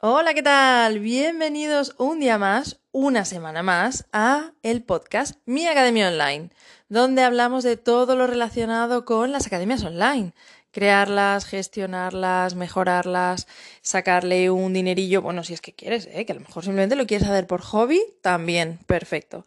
Hola, 0.00 0.32
¿qué 0.32 0.44
tal? 0.44 1.00
Bienvenidos 1.00 1.96
un 1.98 2.20
día 2.20 2.38
más, 2.38 2.78
una 2.92 3.24
semana 3.24 3.64
más, 3.64 4.06
a 4.12 4.52
el 4.62 4.84
podcast 4.84 5.40
Mi 5.44 5.66
Academia 5.66 6.06
Online, 6.06 6.50
donde 6.88 7.24
hablamos 7.24 7.64
de 7.64 7.76
todo 7.76 8.14
lo 8.14 8.28
relacionado 8.28 9.04
con 9.04 9.32
las 9.32 9.48
academias 9.48 9.82
online. 9.82 10.34
Crearlas, 10.70 11.46
gestionarlas, 11.46 12.54
mejorarlas, 12.54 13.48
sacarle 13.82 14.50
un 14.50 14.72
dinerillo, 14.72 15.20
bueno, 15.20 15.42
si 15.42 15.54
es 15.54 15.60
que 15.60 15.74
quieres, 15.74 16.08
¿eh? 16.12 16.24
que 16.24 16.30
a 16.30 16.36
lo 16.36 16.42
mejor 16.42 16.62
simplemente 16.62 16.94
lo 16.94 17.08
quieres 17.08 17.26
hacer 17.26 17.48
por 17.48 17.60
hobby, 17.62 18.00
también, 18.22 18.78
perfecto. 18.86 19.44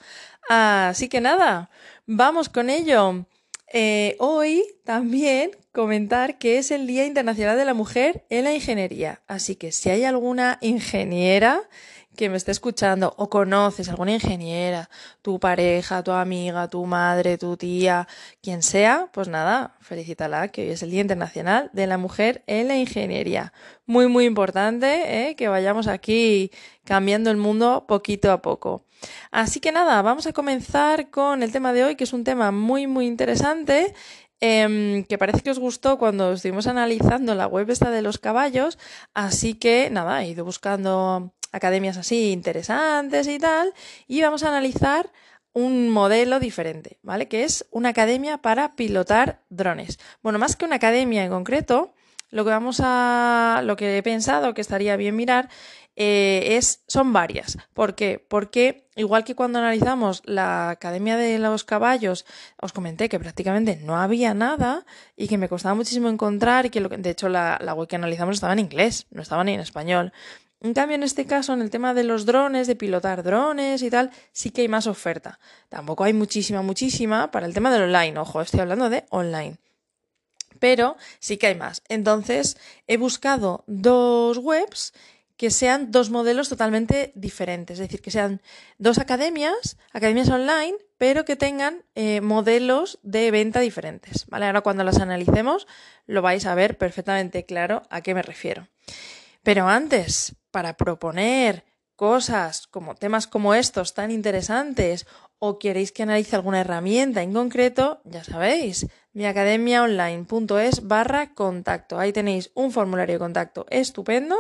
Así 0.50 1.08
que 1.08 1.22
nada, 1.22 1.70
vamos 2.06 2.50
con 2.50 2.70
ello. 2.70 3.26
Eh, 3.74 4.16
hoy 4.20 4.66
también 4.84 5.52
comentar 5.72 6.38
que 6.38 6.58
es 6.58 6.72
el 6.72 6.88
Día 6.88 7.06
Internacional 7.06 7.58
de 7.58 7.66
la 7.66 7.74
Mujer 7.74 8.26
en 8.30 8.44
la 8.44 8.54
Ingeniería. 8.54 9.22
Así 9.28 9.56
que 9.56 9.72
si 9.72 9.90
hay 9.90 10.04
alguna 10.04 10.58
ingeniera 10.62 11.62
que 12.16 12.30
me 12.30 12.38
esté 12.38 12.52
escuchando 12.52 13.14
o 13.18 13.30
conoces 13.30 13.90
alguna 13.90 14.14
ingeniera, 14.14 14.90
tu 15.22 15.40
pareja, 15.40 16.04
tu 16.04 16.12
amiga, 16.12 16.68
tu 16.68 16.86
madre, 16.86 17.38
tu 17.38 17.58
tía, 17.58 18.08
quien 18.42 18.64
sea, 18.64 19.10
pues 19.12 19.28
nada, 19.28 19.76
felicítala, 19.82 20.50
que 20.50 20.64
hoy 20.64 20.70
es 20.70 20.84
el 20.84 20.92
Día 20.92 21.02
Internacional 21.02 21.70
de 21.74 21.88
la 21.88 21.98
Mujer 21.98 22.44
en 22.48 22.68
la 22.68 22.78
Ingeniería. 22.78 23.54
Muy, 23.86 24.08
muy 24.08 24.26
importante 24.26 25.30
¿eh? 25.30 25.36
que 25.36 25.48
vayamos 25.48 25.88
aquí 25.88 26.52
cambiando 26.84 27.32
el 27.32 27.38
mundo 27.38 27.86
poquito 27.88 28.32
a 28.32 28.42
poco. 28.42 28.86
Así 29.32 29.60
que 29.60 29.72
nada, 29.72 30.02
vamos 30.02 30.28
a 30.28 30.34
comenzar 30.34 31.10
con 31.10 31.44
el 31.44 31.52
tema 31.52 31.74
de 31.74 31.84
hoy, 31.84 31.96
que 31.96 32.04
es 32.04 32.14
un 32.14 32.24
tema 32.24 32.52
muy, 32.52 32.88
muy 32.88 33.08
interesante 33.08 33.94
Em, 34.44 35.04
que 35.04 35.20
parece 35.20 35.42
que 35.42 35.52
os 35.52 35.60
gustó 35.60 36.00
cuando 36.00 36.34
estuvimos 36.34 36.66
analizando 36.66 37.36
la 37.36 37.46
web 37.46 37.70
esta 37.70 37.92
de 37.92 38.02
los 38.02 38.18
caballos, 38.18 38.80
así 39.14 39.54
que 39.54 39.92
nada, 39.92 40.24
he 40.24 40.30
ido 40.30 40.44
buscando 40.44 41.32
academias 41.52 41.98
así 41.98 42.32
interesantes 42.32 43.28
y 43.28 43.40
tal, 43.40 43.74
y 44.08 44.22
vamos 44.22 44.44
a 44.44 44.50
analizar 44.50 45.12
un 45.54 45.90
modelo 45.90 46.40
diferente, 46.40 47.00
¿vale? 47.04 47.28
Que 47.28 47.44
es 47.44 47.66
una 47.72 47.90
academia 47.90 48.38
para 48.38 48.76
pilotar 48.76 49.42
drones. 49.50 50.00
Bueno, 50.24 50.40
más 50.40 50.56
que 50.56 50.66
una 50.66 50.78
academia 50.78 51.24
en 51.24 51.32
concreto, 51.32 51.94
lo 52.30 52.46
que 52.46 52.52
vamos 52.52 52.82
a, 52.82 53.62
lo 53.66 53.76
que 53.76 53.98
he 53.98 54.04
pensado 54.04 54.54
que 54.54 54.62
estaría 54.62 54.96
bien 54.96 55.16
mirar 55.16 55.50
eh, 55.98 56.56
es, 56.58 56.84
son 56.88 57.12
varias. 57.12 57.58
¿Por 57.74 57.96
qué? 57.96 58.26
Porque 58.26 58.88
igual 58.96 59.26
que 59.26 59.36
cuando 59.36 59.60
analizamos 59.60 60.22
la 60.26 60.70
Academia 60.70 61.18
de 61.18 61.38
los 61.38 61.66
Caballos, 61.66 62.26
os 62.62 62.72
comenté 62.72 63.10
que 63.10 63.20
prácticamente 63.20 63.76
no 63.84 63.98
había 63.98 64.34
nada 64.34 64.86
y 65.18 65.28
que 65.28 65.38
me 65.38 65.50
costaba 65.50 65.76
muchísimo 65.76 66.08
encontrar 66.08 66.66
y 66.66 66.70
que, 66.70 66.80
lo 66.80 66.88
de 66.88 67.10
hecho 67.10 67.28
la, 67.28 67.60
la 67.62 67.74
web 67.74 67.90
que 67.90 67.98
analizamos 67.98 68.36
estaba 68.36 68.54
en 68.54 68.60
inglés, 68.60 69.08
no 69.12 69.22
estaba 69.22 69.44
ni 69.44 69.54
en 69.54 69.60
español. 69.60 70.14
En 70.62 70.76
cambio, 70.76 70.96
en 70.96 71.04
este 71.04 71.26
caso, 71.26 71.54
en 71.54 71.62
el 71.62 71.72
tema 71.72 71.96
de 71.96 72.04
los 72.04 72.26
drones, 72.26 72.68
de 72.68 72.76
pilotar 72.76 73.24
drones 73.24 73.82
y 73.82 73.90
tal, 73.90 74.12
sí 74.32 74.52
que 74.52 74.62
hay 74.62 74.68
más 74.68 74.86
oferta. 74.86 75.40
Tampoco 75.70 76.04
hay 76.04 76.14
muchísima, 76.14 76.62
muchísima 76.62 77.32
para 77.32 77.48
el 77.48 77.54
tema 77.54 77.72
del 77.72 77.84
online. 77.84 78.20
Ojo, 78.20 78.42
estoy 78.42 78.60
hablando 78.60 78.90
de 78.90 79.06
online. 79.10 79.58
Pero 80.60 80.98
sí 81.20 81.38
que 81.38 81.48
hay 81.48 81.56
más. 81.56 81.82
Entonces, 81.90 82.58
he 82.86 82.98
buscado 82.98 83.64
dos 83.66 84.38
webs 84.38 84.94
que 85.36 85.50
sean 85.50 85.90
dos 85.90 86.12
modelos 86.12 86.50
totalmente 86.50 87.12
diferentes, 87.16 87.80
es 87.80 87.88
decir, 87.88 88.00
que 88.00 88.12
sean 88.12 88.44
dos 88.78 89.00
academias, 89.00 89.76
academias 89.92 90.30
online, 90.30 90.76
pero 91.00 91.26
que 91.26 91.36
tengan 91.36 91.84
eh, 91.96 92.22
modelos 92.22 93.00
de 93.02 93.32
venta 93.32 93.60
diferentes. 93.60 94.28
¿vale? 94.28 94.46
Ahora 94.46 94.62
cuando 94.62 94.84
las 94.84 95.00
analicemos 95.00 95.66
lo 96.06 96.22
vais 96.22 96.46
a 96.46 96.54
ver 96.54 96.78
perfectamente 96.78 97.44
claro 97.44 97.82
a 97.90 98.02
qué 98.02 98.14
me 98.14 98.22
refiero. 98.22 98.68
Pero 99.42 99.68
antes, 99.68 100.36
para 100.52 100.78
proponer 100.78 101.66
cosas 101.96 102.68
como 102.68 102.96
temas 102.96 103.28
como 103.28 103.54
estos 103.54 103.94
tan 103.94 104.12
interesantes 104.12 105.06
o 105.38 105.58
queréis 105.60 105.92
que 105.92 106.04
analice 106.04 106.36
alguna 106.36 106.62
herramienta 106.62 107.22
en 107.22 107.34
concreto, 107.34 108.02
ya 108.06 108.24
sabéis, 108.24 108.88
miacademiaonline.es 109.14 110.88
barra 110.88 111.34
contacto. 111.34 112.00
Ahí 112.00 112.14
tenéis 112.14 112.52
un 112.54 112.72
formulario 112.72 113.16
de 113.16 113.20
contacto 113.20 113.66
estupendo 113.70 114.36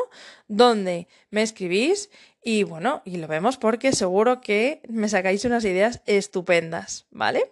donde 0.47 1.07
me 1.29 1.41
escribís 1.41 2.09
y 2.43 2.63
bueno, 2.63 3.01
y 3.05 3.17
lo 3.17 3.27
vemos 3.27 3.57
porque 3.57 3.93
seguro 3.93 4.41
que 4.41 4.81
me 4.89 5.09
sacáis 5.09 5.45
unas 5.45 5.63
ideas 5.65 6.01
estupendas, 6.05 7.05
¿vale? 7.11 7.51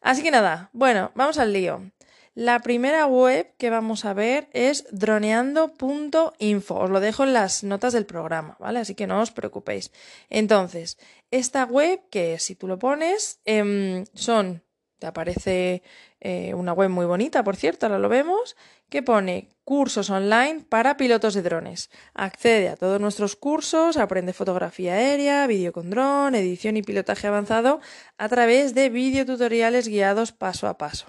Así 0.00 0.22
que 0.22 0.30
nada, 0.30 0.70
bueno, 0.72 1.12
vamos 1.14 1.38
al 1.38 1.52
lío. 1.52 1.90
La 2.34 2.60
primera 2.60 3.06
web 3.06 3.52
que 3.58 3.70
vamos 3.70 4.04
a 4.04 4.14
ver 4.14 4.48
es 4.52 4.86
droneando.info. 4.92 6.74
Os 6.76 6.90
lo 6.90 7.00
dejo 7.00 7.24
en 7.24 7.32
las 7.32 7.64
notas 7.64 7.92
del 7.92 8.06
programa, 8.06 8.56
¿vale? 8.60 8.78
Así 8.78 8.94
que 8.94 9.08
no 9.08 9.20
os 9.20 9.32
preocupéis. 9.32 9.90
Entonces, 10.28 10.96
esta 11.32 11.64
web, 11.64 12.00
que 12.08 12.38
si 12.38 12.54
tú 12.54 12.68
lo 12.68 12.78
pones, 12.78 13.40
em, 13.44 14.04
son, 14.14 14.62
te 15.00 15.08
aparece 15.08 15.82
eh, 16.20 16.54
una 16.54 16.72
web 16.72 16.88
muy 16.88 17.04
bonita, 17.04 17.42
por 17.42 17.56
cierto, 17.56 17.86
ahora 17.86 17.98
lo 17.98 18.08
vemos, 18.08 18.56
que 18.88 19.02
pone 19.02 19.48
cursos 19.64 20.08
online 20.08 20.64
para 20.68 20.96
pilotos 20.96 21.34
de 21.34 21.42
drones. 21.42 21.90
Accede 22.14 22.68
a 22.68 22.76
todos 22.76 23.00
nuestros 23.00 23.34
cursos, 23.34 23.96
aprende 23.96 24.32
fotografía 24.32 24.94
aérea, 24.94 25.46
vídeo 25.48 25.72
con 25.72 25.90
dron, 25.90 26.36
edición 26.36 26.76
y 26.76 26.82
pilotaje 26.82 27.26
avanzado 27.26 27.80
a 28.18 28.28
través 28.28 28.74
de 28.74 28.88
videotutoriales 28.88 29.88
guiados 29.88 30.30
paso 30.30 30.68
a 30.68 30.78
paso. 30.78 31.06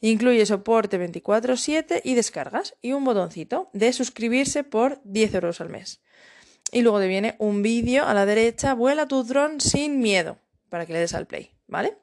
Incluye 0.00 0.44
soporte 0.46 0.98
24/7 0.98 2.00
y 2.04 2.14
descargas 2.14 2.74
y 2.82 2.92
un 2.92 3.04
botoncito 3.04 3.70
de 3.72 3.92
suscribirse 3.92 4.64
por 4.64 5.00
10 5.04 5.34
euros 5.34 5.60
al 5.60 5.70
mes. 5.70 6.00
Y 6.72 6.82
luego 6.82 7.00
te 7.00 7.08
viene 7.08 7.36
un 7.38 7.62
vídeo 7.62 8.04
a 8.04 8.14
la 8.14 8.26
derecha, 8.26 8.74
vuela 8.74 9.06
tu 9.06 9.22
dron 9.22 9.60
sin 9.60 10.00
miedo, 10.00 10.38
para 10.68 10.86
que 10.86 10.92
le 10.92 10.98
des 10.98 11.14
al 11.14 11.26
play, 11.26 11.52
¿vale? 11.68 11.96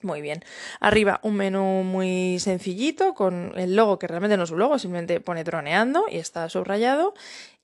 Muy 0.00 0.20
bien. 0.20 0.44
Arriba 0.78 1.18
un 1.24 1.34
menú 1.34 1.82
muy 1.82 2.38
sencillito 2.38 3.14
con 3.14 3.52
el 3.56 3.74
logo 3.74 3.98
que 3.98 4.06
realmente 4.06 4.36
no 4.36 4.44
es 4.44 4.50
un 4.50 4.60
logo, 4.60 4.78
simplemente 4.78 5.20
pone 5.20 5.42
droneando 5.42 6.04
y 6.08 6.18
está 6.18 6.48
subrayado. 6.48 7.14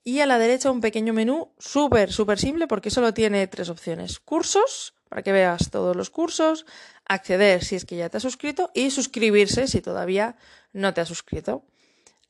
Y 0.03 0.21
a 0.21 0.27
la 0.27 0.39
derecha 0.39 0.71
un 0.71 0.81
pequeño 0.81 1.13
menú 1.13 1.53
súper, 1.59 2.13
súper 2.13 2.39
simple 2.39 2.67
porque 2.67 2.91
solo 2.91 3.15
tiene 3.15 3.47
tres 3.47 3.69
opciones. 3.69 4.19
Cursos, 4.19 4.95
para 5.09 5.23
que 5.23 5.33
veas 5.33 5.71
todos 5.71 5.95
los 5.95 6.11
cursos, 6.11 6.67
acceder 7.07 7.65
si 7.65 7.77
es 7.77 7.85
que 7.85 7.97
ya 7.97 8.09
te 8.09 8.17
has 8.17 8.23
suscrito 8.23 8.71
y 8.75 8.91
suscribirse 8.91 9.67
si 9.69 9.81
todavía 9.81 10.37
no 10.73 10.95
te 10.95 11.01
has 11.01 11.09
suscrito. 11.09 11.65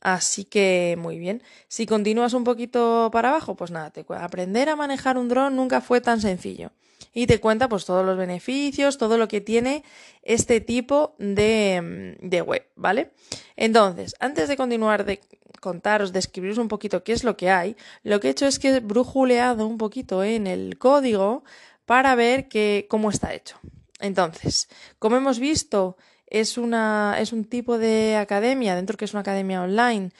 Así 0.01 0.45
que 0.45 0.95
muy 0.99 1.17
bien. 1.17 1.41
Si 1.67 1.87
continúas 1.87 2.33
un 2.33 2.43
poquito 2.43 3.09
para 3.11 3.29
abajo, 3.29 3.55
pues 3.55 3.71
nada, 3.71 3.91
aprender 4.19 4.69
a 4.69 4.75
manejar 4.75 5.17
un 5.17 5.29
dron 5.29 5.55
nunca 5.55 5.81
fue 5.81 5.99
tan 5.99 6.21
sencillo. 6.21 6.71
Y 7.11 7.27
te 7.27 7.39
cuenta 7.39 7.69
pues 7.69 7.85
todos 7.85 8.05
los 8.05 8.17
beneficios, 8.17 8.97
todo 8.97 9.17
lo 9.17 9.27
que 9.27 9.41
tiene 9.41 9.83
este 10.21 10.61
tipo 10.61 11.15
de, 11.17 12.17
de 12.21 12.41
web, 12.41 12.67
¿vale? 12.75 13.13
Entonces, 13.55 14.15
antes 14.19 14.47
de 14.47 14.57
continuar 14.57 15.05
de 15.05 15.21
contaros, 15.59 16.13
describiros 16.13 16.59
un 16.59 16.67
poquito 16.67 17.03
qué 17.03 17.13
es 17.13 17.23
lo 17.23 17.35
que 17.35 17.49
hay, 17.49 17.75
lo 18.03 18.19
que 18.19 18.27
he 18.27 18.31
hecho 18.31 18.45
es 18.45 18.59
que 18.59 18.75
he 18.75 18.79
brujuleado 18.81 19.65
un 19.65 19.79
poquito 19.79 20.23
en 20.23 20.45
el 20.45 20.77
código 20.77 21.43
para 21.85 22.13
ver 22.13 22.47
que, 22.47 22.85
cómo 22.89 23.09
está 23.09 23.33
hecho. 23.33 23.57
Entonces, 23.99 24.67
como 24.99 25.17
hemos 25.17 25.39
visto, 25.39 25.97
es, 26.27 26.57
una, 26.57 27.17
es 27.19 27.31
un 27.33 27.45
tipo 27.45 27.77
de 27.77 28.15
academia, 28.17 28.75
dentro 28.75 28.97
que 28.97 29.05
es 29.05 29.13
una 29.13 29.21
academia 29.21 29.61
online, 29.61 30.11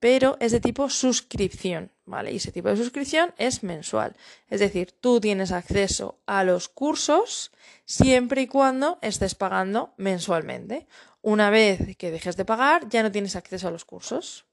pero 0.00 0.36
es 0.40 0.52
de 0.52 0.60
tipo 0.60 0.90
suscripción, 0.90 1.92
¿vale? 2.04 2.32
Y 2.32 2.36
ese 2.36 2.50
tipo 2.50 2.68
de 2.68 2.76
suscripción 2.76 3.32
es 3.38 3.62
mensual. 3.62 4.16
Es 4.48 4.60
decir, 4.60 4.92
tú 4.92 5.20
tienes 5.20 5.52
acceso 5.52 6.18
a 6.26 6.42
los 6.42 6.68
cursos 6.68 7.52
siempre 7.84 8.42
y 8.42 8.46
cuando 8.48 8.98
estés 9.00 9.34
pagando 9.34 9.94
mensualmente. 9.96 10.88
Una 11.22 11.50
vez 11.50 11.96
que 11.96 12.10
dejes 12.10 12.36
de 12.36 12.44
pagar, 12.44 12.88
ya 12.88 13.02
no 13.02 13.12
tienes 13.12 13.36
acceso 13.36 13.68
a 13.68 13.70
los 13.70 13.84
cursos. 13.84 14.46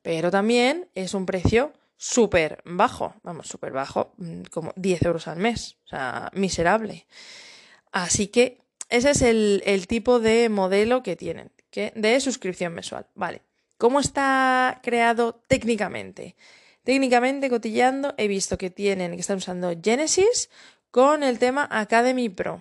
Pero 0.00 0.30
también 0.30 0.88
es 0.94 1.14
un 1.14 1.26
precio 1.26 1.72
súper 1.96 2.62
bajo, 2.64 3.14
vamos, 3.22 3.48
súper 3.48 3.72
bajo, 3.72 4.14
mm, 4.16 4.42
como 4.50 4.72
10 4.76 5.02
euros 5.02 5.28
al 5.28 5.38
mes, 5.38 5.76
o 5.86 5.88
sea, 5.88 6.30
miserable. 6.32 7.06
Así 7.96 8.26
que 8.26 8.60
ese 8.90 9.12
es 9.12 9.22
el, 9.22 9.86
tipo 9.88 10.20
de 10.20 10.50
modelo 10.50 11.02
que 11.02 11.16
tienen, 11.16 11.50
que 11.70 11.94
de 11.96 12.20
suscripción 12.20 12.74
mensual. 12.74 13.06
Vale. 13.14 13.40
¿Cómo 13.78 14.00
está 14.00 14.80
creado 14.82 15.40
técnicamente? 15.48 16.36
Técnicamente, 16.84 17.48
cotillando, 17.48 18.12
he 18.18 18.28
visto 18.28 18.58
que 18.58 18.68
tienen, 18.68 19.12
que 19.12 19.20
están 19.20 19.38
usando 19.38 19.72
Genesis 19.82 20.50
con 20.90 21.22
el 21.22 21.38
tema 21.38 21.66
Academy 21.70 22.28
Pro, 22.28 22.60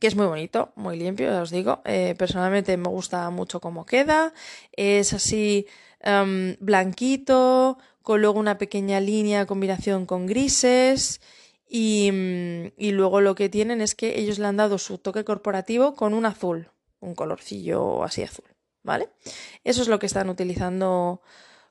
que 0.00 0.06
es 0.06 0.16
muy 0.16 0.26
bonito, 0.26 0.70
muy 0.76 0.98
limpio, 0.98 1.30
ya 1.30 1.40
os 1.40 1.50
digo. 1.50 1.80
Eh, 1.86 2.14
personalmente 2.18 2.76
me 2.76 2.90
gusta 2.90 3.30
mucho 3.30 3.58
cómo 3.58 3.86
queda. 3.86 4.34
Es 4.72 5.14
así 5.14 5.66
em, 6.00 6.56
blanquito, 6.60 7.78
con 8.02 8.20
luego 8.20 8.38
una 8.38 8.58
pequeña 8.58 9.00
línea 9.00 9.46
combinación 9.46 10.04
con 10.04 10.26
grises. 10.26 11.22
Mm, 11.68 12.68
y, 12.76 12.92
luego 12.92 13.20
lo 13.20 13.34
que 13.34 13.48
tienen 13.48 13.80
es 13.80 13.94
que 13.94 14.18
ellos 14.18 14.38
le 14.38 14.46
han 14.46 14.56
dado 14.56 14.78
su 14.78 14.98
toque 14.98 15.24
corporativo 15.24 15.94
con 15.94 16.14
un 16.14 16.26
azul, 16.26 16.70
un 17.00 17.14
colorcillo 17.14 18.04
así 18.04 18.22
azul, 18.22 18.46
¿vale? 18.82 19.08
Eso 19.64 19.82
es 19.82 19.88
lo 19.88 19.98
que 19.98 20.06
están 20.06 20.28
utilizando 20.28 21.20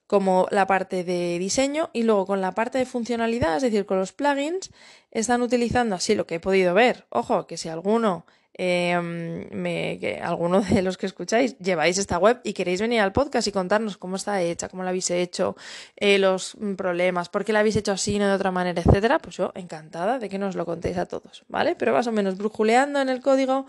como 0.07 0.47
la 0.51 0.68
parte 0.68 1.03
de 1.03 1.39
diseño 1.39 1.89
y 1.94 2.03
luego 2.03 2.25
con 2.27 2.42
la 2.42 2.51
parte 2.51 2.77
de 2.77 2.86
funcionalidad, 2.86 3.57
es 3.57 3.63
decir, 3.63 3.86
con 3.86 3.97
los 3.97 4.13
plugins, 4.13 4.71
están 5.12 5.42
utilizando 5.42 5.95
así 5.95 6.13
lo 6.13 6.27
que 6.27 6.36
he 6.36 6.39
podido 6.39 6.74
ver. 6.74 7.07
Ojo, 7.09 7.47
que 7.47 7.57
si 7.57 7.69
alguno 7.69 8.25
Que 8.57 10.22
alguno 10.24 10.62
de 10.62 10.81
los 10.81 10.98
que 10.98 11.06
escucháis 11.06 11.57
lleváis 11.60 11.98
esta 11.98 12.18
web 12.18 12.40
y 12.44 12.54
queréis 12.54 12.81
venir 12.81 13.02
al 13.02 13.12
podcast 13.12 13.48
y 13.48 13.52
contarnos 13.52 13.98
cómo 13.98 14.16
está 14.16 14.42
hecha, 14.42 14.69
cómo 14.69 14.84
la 14.84 14.90
habéis 14.90 15.12
hecho, 15.12 15.56
eh, 15.98 16.18
los 16.18 16.57
problemas, 16.78 17.30
por 17.30 17.44
qué 17.44 17.54
la 17.54 17.60
habéis 17.60 17.75
hecho 17.75 17.92
así, 17.92 18.18
no 18.18 18.28
de 18.28 18.34
otra 18.34 18.52
manera, 18.52 18.81
etcétera, 18.81 19.19
pues 19.19 19.36
yo 19.38 19.52
encantada 19.56 20.19
de 20.19 20.30
que 20.30 20.38
nos 20.38 20.56
lo 20.56 20.66
contéis 20.66 20.98
a 20.98 21.06
todos, 21.06 21.44
¿vale? 21.48 21.75
Pero 21.75 21.94
más 21.94 22.07
o 22.07 22.12
menos 22.12 22.38
brujuleando 22.38 23.02
en 23.02 23.10
el 23.10 23.22
código, 23.22 23.66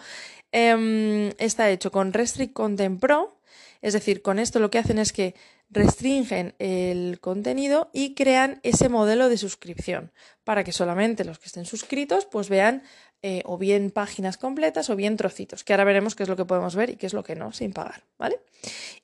em, 0.53 1.31
está 1.39 1.69
hecho 1.71 1.91
con 1.91 2.13
Restrict 2.13 2.53
Content 2.53 3.01
Pro, 3.01 3.41
es 3.83 3.93
decir, 3.93 4.23
con 4.23 4.39
esto 4.39 4.59
lo 4.59 4.71
que 4.71 4.79
hacen 4.79 4.99
es 4.99 5.13
que 5.13 5.35
restringen 5.71 6.55
el 6.59 7.19
contenido 7.21 7.91
y 7.93 8.15
crean 8.15 8.61
ese 8.63 8.89
modelo 8.89 9.29
de 9.29 9.37
suscripción 9.37 10.13
para 10.45 10.63
que 10.63 10.73
solamente 10.73 11.25
los 11.25 11.39
que 11.39 11.47
estén 11.47 11.65
suscritos 11.65 12.25
pues 12.27 12.49
vean 12.49 12.85
eh, 13.23 13.43
o 13.45 13.59
bien 13.59 13.91
páginas 13.91 14.37
completas 14.37 14.91
o 14.91 14.97
bien 14.97 15.17
trocitos, 15.17 15.65
que 15.65 15.73
ahora 15.73 15.85
veremos 15.85 16.15
qué 16.15 16.23
es 16.23 16.29
lo 16.29 16.37
que 16.37 16.45
podemos 16.45 16.77
ver 16.77 16.91
y 16.91 16.97
qué 16.97 17.07
es 17.07 17.15
lo 17.15 17.25
que 17.25 17.35
no, 17.35 17.53
sin 17.53 17.73
pagar, 17.73 18.05
¿vale? 18.19 18.41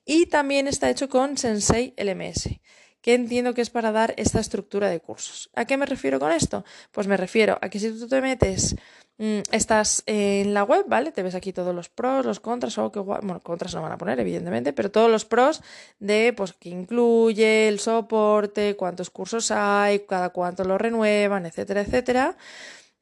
Y 0.05 0.27
también 0.27 0.69
está 0.69 0.91
hecho 0.91 1.09
con 1.09 1.39
Sensei 1.39 1.95
LMS, 1.97 2.61
que 3.01 3.15
entiendo 3.15 3.53
que 3.53 3.63
es 3.63 3.71
para 3.71 3.91
dar 3.91 4.15
esta 4.17 4.39
estructura 4.41 4.89
de 4.89 5.01
cursos. 5.01 5.51
¿A 5.55 5.65
qué 5.65 5.77
me 5.77 5.87
refiero 5.87 6.21
con 6.21 6.31
esto? 6.31 6.65
Pues 6.93 7.07
me 7.07 7.17
refiero 7.17 7.59
a 7.61 7.69
que 7.69 7.81
si 7.81 7.91
tú 7.99 8.07
te 8.07 8.21
metes, 8.21 8.77
mm, 9.19 9.41
estás 9.51 10.05
en 10.07 10.55
la 10.55 10.63
web, 10.63 10.85
¿vale? 10.87 11.11
Te 11.11 11.23
ves 11.23 11.35
aquí 11.35 11.53
todos 11.53 11.75
los 11.75 11.89
pros, 11.89 12.25
los 12.25 12.39
contras, 12.39 12.79
o 12.79 12.93
que, 12.93 13.01
bueno, 13.01 13.41
contras 13.41 13.75
no 13.75 13.83
van 13.83 13.93
a 13.93 13.99
poner, 13.99 14.21
evidentemente, 14.21 14.73
pero 14.73 14.91
todos 14.91 15.11
los 15.11 15.25
pros 15.25 15.63
de, 15.99 16.33
pues, 16.37 16.53
que 16.53 16.69
incluye 16.69 17.67
el 17.67 17.81
soporte, 17.81 18.77
cuántos 18.77 19.11
cursos 19.11 19.51
hay, 19.51 20.01
cada 20.01 20.29
cuánto 20.29 20.63
lo 20.65 20.79
renuevan, 20.79 21.45
etcétera, 21.47 21.81
etcétera. 21.81 22.37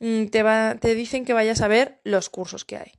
Mm, 0.00 0.26
te, 0.26 0.42
te 0.80 0.94
dicen 0.94 1.24
que 1.24 1.34
vayas 1.34 1.60
a 1.60 1.68
ver 1.68 2.00
los 2.04 2.30
cursos 2.30 2.64
que 2.64 2.78
hay. 2.78 2.92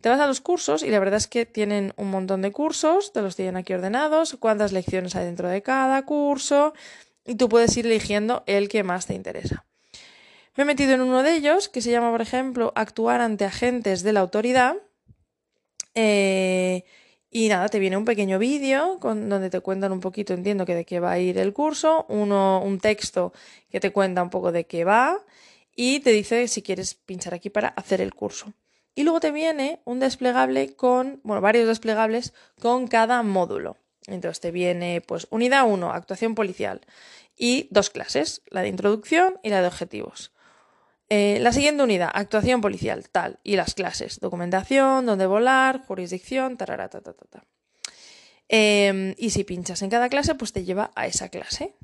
Te 0.00 0.08
vas 0.08 0.20
a 0.20 0.26
los 0.26 0.40
cursos 0.40 0.82
y 0.82 0.90
la 0.90 0.98
verdad 0.98 1.16
es 1.16 1.26
que 1.26 1.46
tienen 1.46 1.92
un 1.96 2.10
montón 2.10 2.42
de 2.42 2.52
cursos, 2.52 3.12
te 3.12 3.22
los 3.22 3.34
tienen 3.34 3.56
aquí 3.56 3.72
ordenados, 3.72 4.36
cuántas 4.38 4.72
lecciones 4.72 5.16
hay 5.16 5.24
dentro 5.24 5.48
de 5.48 5.62
cada 5.62 6.04
curso 6.04 6.72
y 7.24 7.34
tú 7.34 7.48
puedes 7.48 7.76
ir 7.76 7.86
eligiendo 7.86 8.44
el 8.46 8.68
que 8.68 8.82
más 8.82 9.06
te 9.06 9.14
interesa. 9.14 9.64
Me 10.56 10.62
he 10.62 10.66
metido 10.66 10.92
en 10.92 11.00
uno 11.00 11.22
de 11.22 11.34
ellos 11.34 11.68
que 11.68 11.80
se 11.80 11.90
llama, 11.90 12.10
por 12.10 12.22
ejemplo, 12.22 12.72
actuar 12.74 13.20
ante 13.20 13.44
agentes 13.44 14.02
de 14.02 14.12
la 14.12 14.20
autoridad. 14.20 14.76
Eh, 15.94 16.84
y 17.30 17.48
nada, 17.48 17.68
te 17.68 17.78
viene 17.78 17.96
un 17.96 18.04
pequeño 18.04 18.38
vídeo 18.38 18.98
donde 19.00 19.50
te 19.50 19.60
cuentan 19.60 19.92
un 19.92 20.00
poquito, 20.00 20.32
entiendo 20.32 20.64
que 20.64 20.74
de 20.74 20.84
qué 20.84 20.98
va 20.98 21.12
a 21.12 21.18
ir 21.18 21.38
el 21.38 21.52
curso, 21.52 22.06
uno, 22.08 22.62
un 22.64 22.80
texto 22.80 23.32
que 23.70 23.80
te 23.80 23.92
cuenta 23.92 24.22
un 24.22 24.30
poco 24.30 24.50
de 24.50 24.66
qué 24.66 24.84
va 24.84 25.24
y 25.80 26.00
te 26.00 26.10
dice 26.10 26.48
si 26.48 26.60
quieres 26.60 26.94
pinchar 26.94 27.34
aquí 27.34 27.50
para 27.50 27.68
hacer 27.68 28.00
el 28.00 28.12
curso. 28.12 28.52
Y 28.96 29.04
luego 29.04 29.20
te 29.20 29.30
viene 29.30 29.80
un 29.84 30.00
desplegable 30.00 30.74
con, 30.74 31.20
bueno, 31.22 31.40
varios 31.40 31.68
desplegables 31.68 32.34
con 32.60 32.88
cada 32.88 33.22
módulo. 33.22 33.76
Entonces 34.08 34.40
te 34.40 34.50
viene 34.50 35.00
pues 35.00 35.28
unidad 35.30 35.68
1, 35.68 35.92
actuación 35.92 36.34
policial, 36.34 36.80
y 37.36 37.68
dos 37.70 37.90
clases, 37.90 38.42
la 38.48 38.62
de 38.62 38.68
introducción 38.70 39.38
y 39.44 39.50
la 39.50 39.60
de 39.62 39.68
objetivos. 39.68 40.32
Eh, 41.10 41.38
la 41.40 41.52
siguiente 41.52 41.84
unidad, 41.84 42.10
actuación 42.12 42.60
policial, 42.60 43.08
tal, 43.08 43.38
y 43.44 43.54
las 43.54 43.74
clases, 43.74 44.18
documentación, 44.18 45.06
dónde 45.06 45.26
volar, 45.26 45.84
jurisdicción, 45.86 46.56
tarara, 46.56 46.88
ta, 46.88 47.00
ta, 47.02 47.12
ta, 47.12 47.44
em, 48.48 49.14
y 49.16 49.30
si 49.30 49.44
pinchas 49.44 49.80
en 49.82 49.90
cada 49.90 50.08
clase, 50.08 50.34
pues 50.34 50.52
te 50.52 50.64
lleva 50.64 50.90
a 50.96 51.06
esa 51.06 51.28
clase. 51.28 51.76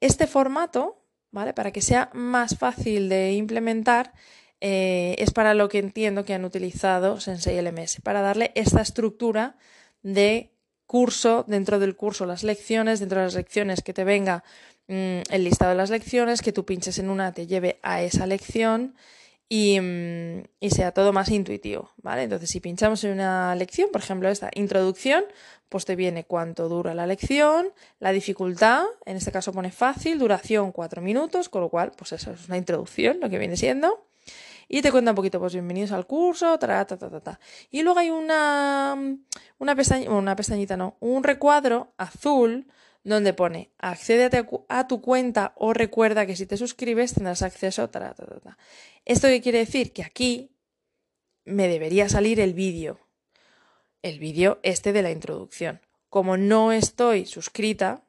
Este 0.00 0.26
formato 0.26 0.99
¿vale? 1.30 1.52
Para 1.52 1.72
que 1.72 1.82
sea 1.82 2.10
más 2.12 2.58
fácil 2.58 3.08
de 3.08 3.32
implementar, 3.32 4.12
eh, 4.60 5.14
es 5.18 5.30
para 5.30 5.54
lo 5.54 5.68
que 5.68 5.78
entiendo 5.78 6.24
que 6.24 6.34
han 6.34 6.44
utilizado 6.44 7.20
Sensei 7.20 7.60
LMS, 7.60 8.00
para 8.02 8.20
darle 8.20 8.52
esta 8.54 8.82
estructura 8.82 9.56
de 10.02 10.50
curso, 10.86 11.44
dentro 11.46 11.78
del 11.78 11.96
curso 11.96 12.26
las 12.26 12.42
lecciones, 12.42 13.00
dentro 13.00 13.20
de 13.20 13.26
las 13.26 13.34
lecciones 13.34 13.82
que 13.82 13.94
te 13.94 14.04
venga 14.04 14.44
mm, 14.88 15.20
el 15.30 15.44
listado 15.44 15.70
de 15.70 15.76
las 15.76 15.90
lecciones, 15.90 16.42
que 16.42 16.52
tú 16.52 16.64
pinches 16.64 16.98
en 16.98 17.10
una, 17.10 17.32
te 17.32 17.46
lleve 17.46 17.78
a 17.82 18.02
esa 18.02 18.26
lección 18.26 18.94
y, 19.52 19.80
mm, 19.80 20.44
y, 20.60 20.70
sea 20.70 20.92
todo 20.92 21.12
más 21.12 21.28
intuitivo, 21.28 21.90
¿vale? 21.96 22.22
Entonces, 22.22 22.48
si 22.48 22.60
pinchamos 22.60 23.02
en 23.02 23.10
una 23.10 23.52
lección, 23.56 23.90
por 23.90 24.00
ejemplo, 24.00 24.28
esta 24.28 24.48
introducción, 24.54 25.24
pues 25.68 25.84
te 25.84 25.96
viene 25.96 26.24
cuánto 26.24 26.68
dura 26.68 26.94
la 26.94 27.04
lección, 27.04 27.72
la 27.98 28.12
dificultad, 28.12 28.84
en 29.06 29.16
este 29.16 29.32
caso 29.32 29.52
pone 29.52 29.72
fácil, 29.72 30.20
duración 30.20 30.70
cuatro 30.70 31.02
minutos, 31.02 31.48
con 31.48 31.62
lo 31.62 31.68
cual, 31.68 31.90
pues 31.96 32.12
eso 32.12 32.30
es 32.30 32.46
una 32.46 32.58
introducción, 32.58 33.18
lo 33.20 33.28
que 33.28 33.38
viene 33.38 33.56
siendo. 33.56 34.06
Y 34.68 34.82
te 34.82 34.92
cuenta 34.92 35.10
un 35.10 35.16
poquito, 35.16 35.40
pues 35.40 35.52
bienvenidos 35.52 35.90
al 35.90 36.06
curso, 36.06 36.56
ta, 36.56 36.84
ta, 36.86 36.96
ta, 36.96 37.20
ta, 37.20 37.40
Y 37.72 37.82
luego 37.82 37.98
hay 37.98 38.10
una, 38.10 38.96
una 39.58 39.74
pestañita, 39.74 40.12
una 40.12 40.36
pestañita 40.36 40.76
no, 40.76 40.96
un 41.00 41.24
recuadro 41.24 41.92
azul 41.96 42.68
donde 43.04 43.32
pone 43.32 43.70
accede 43.78 44.30
a 44.68 44.88
tu 44.88 45.00
cuenta 45.00 45.52
o 45.56 45.72
recuerda 45.72 46.26
que 46.26 46.36
si 46.36 46.46
te 46.46 46.56
suscribes 46.56 47.14
tendrás 47.14 47.42
acceso. 47.42 47.88
¿Esto 49.04 49.28
qué 49.28 49.40
quiere 49.40 49.58
decir? 49.58 49.92
Que 49.92 50.02
aquí 50.02 50.50
me 51.44 51.68
debería 51.68 52.08
salir 52.08 52.40
el 52.40 52.54
vídeo. 52.54 53.00
El 54.02 54.18
vídeo 54.18 54.60
este 54.62 54.92
de 54.92 55.02
la 55.02 55.10
introducción. 55.10 55.80
Como 56.08 56.36
no 56.36 56.72
estoy 56.72 57.26
suscrita, 57.26 58.02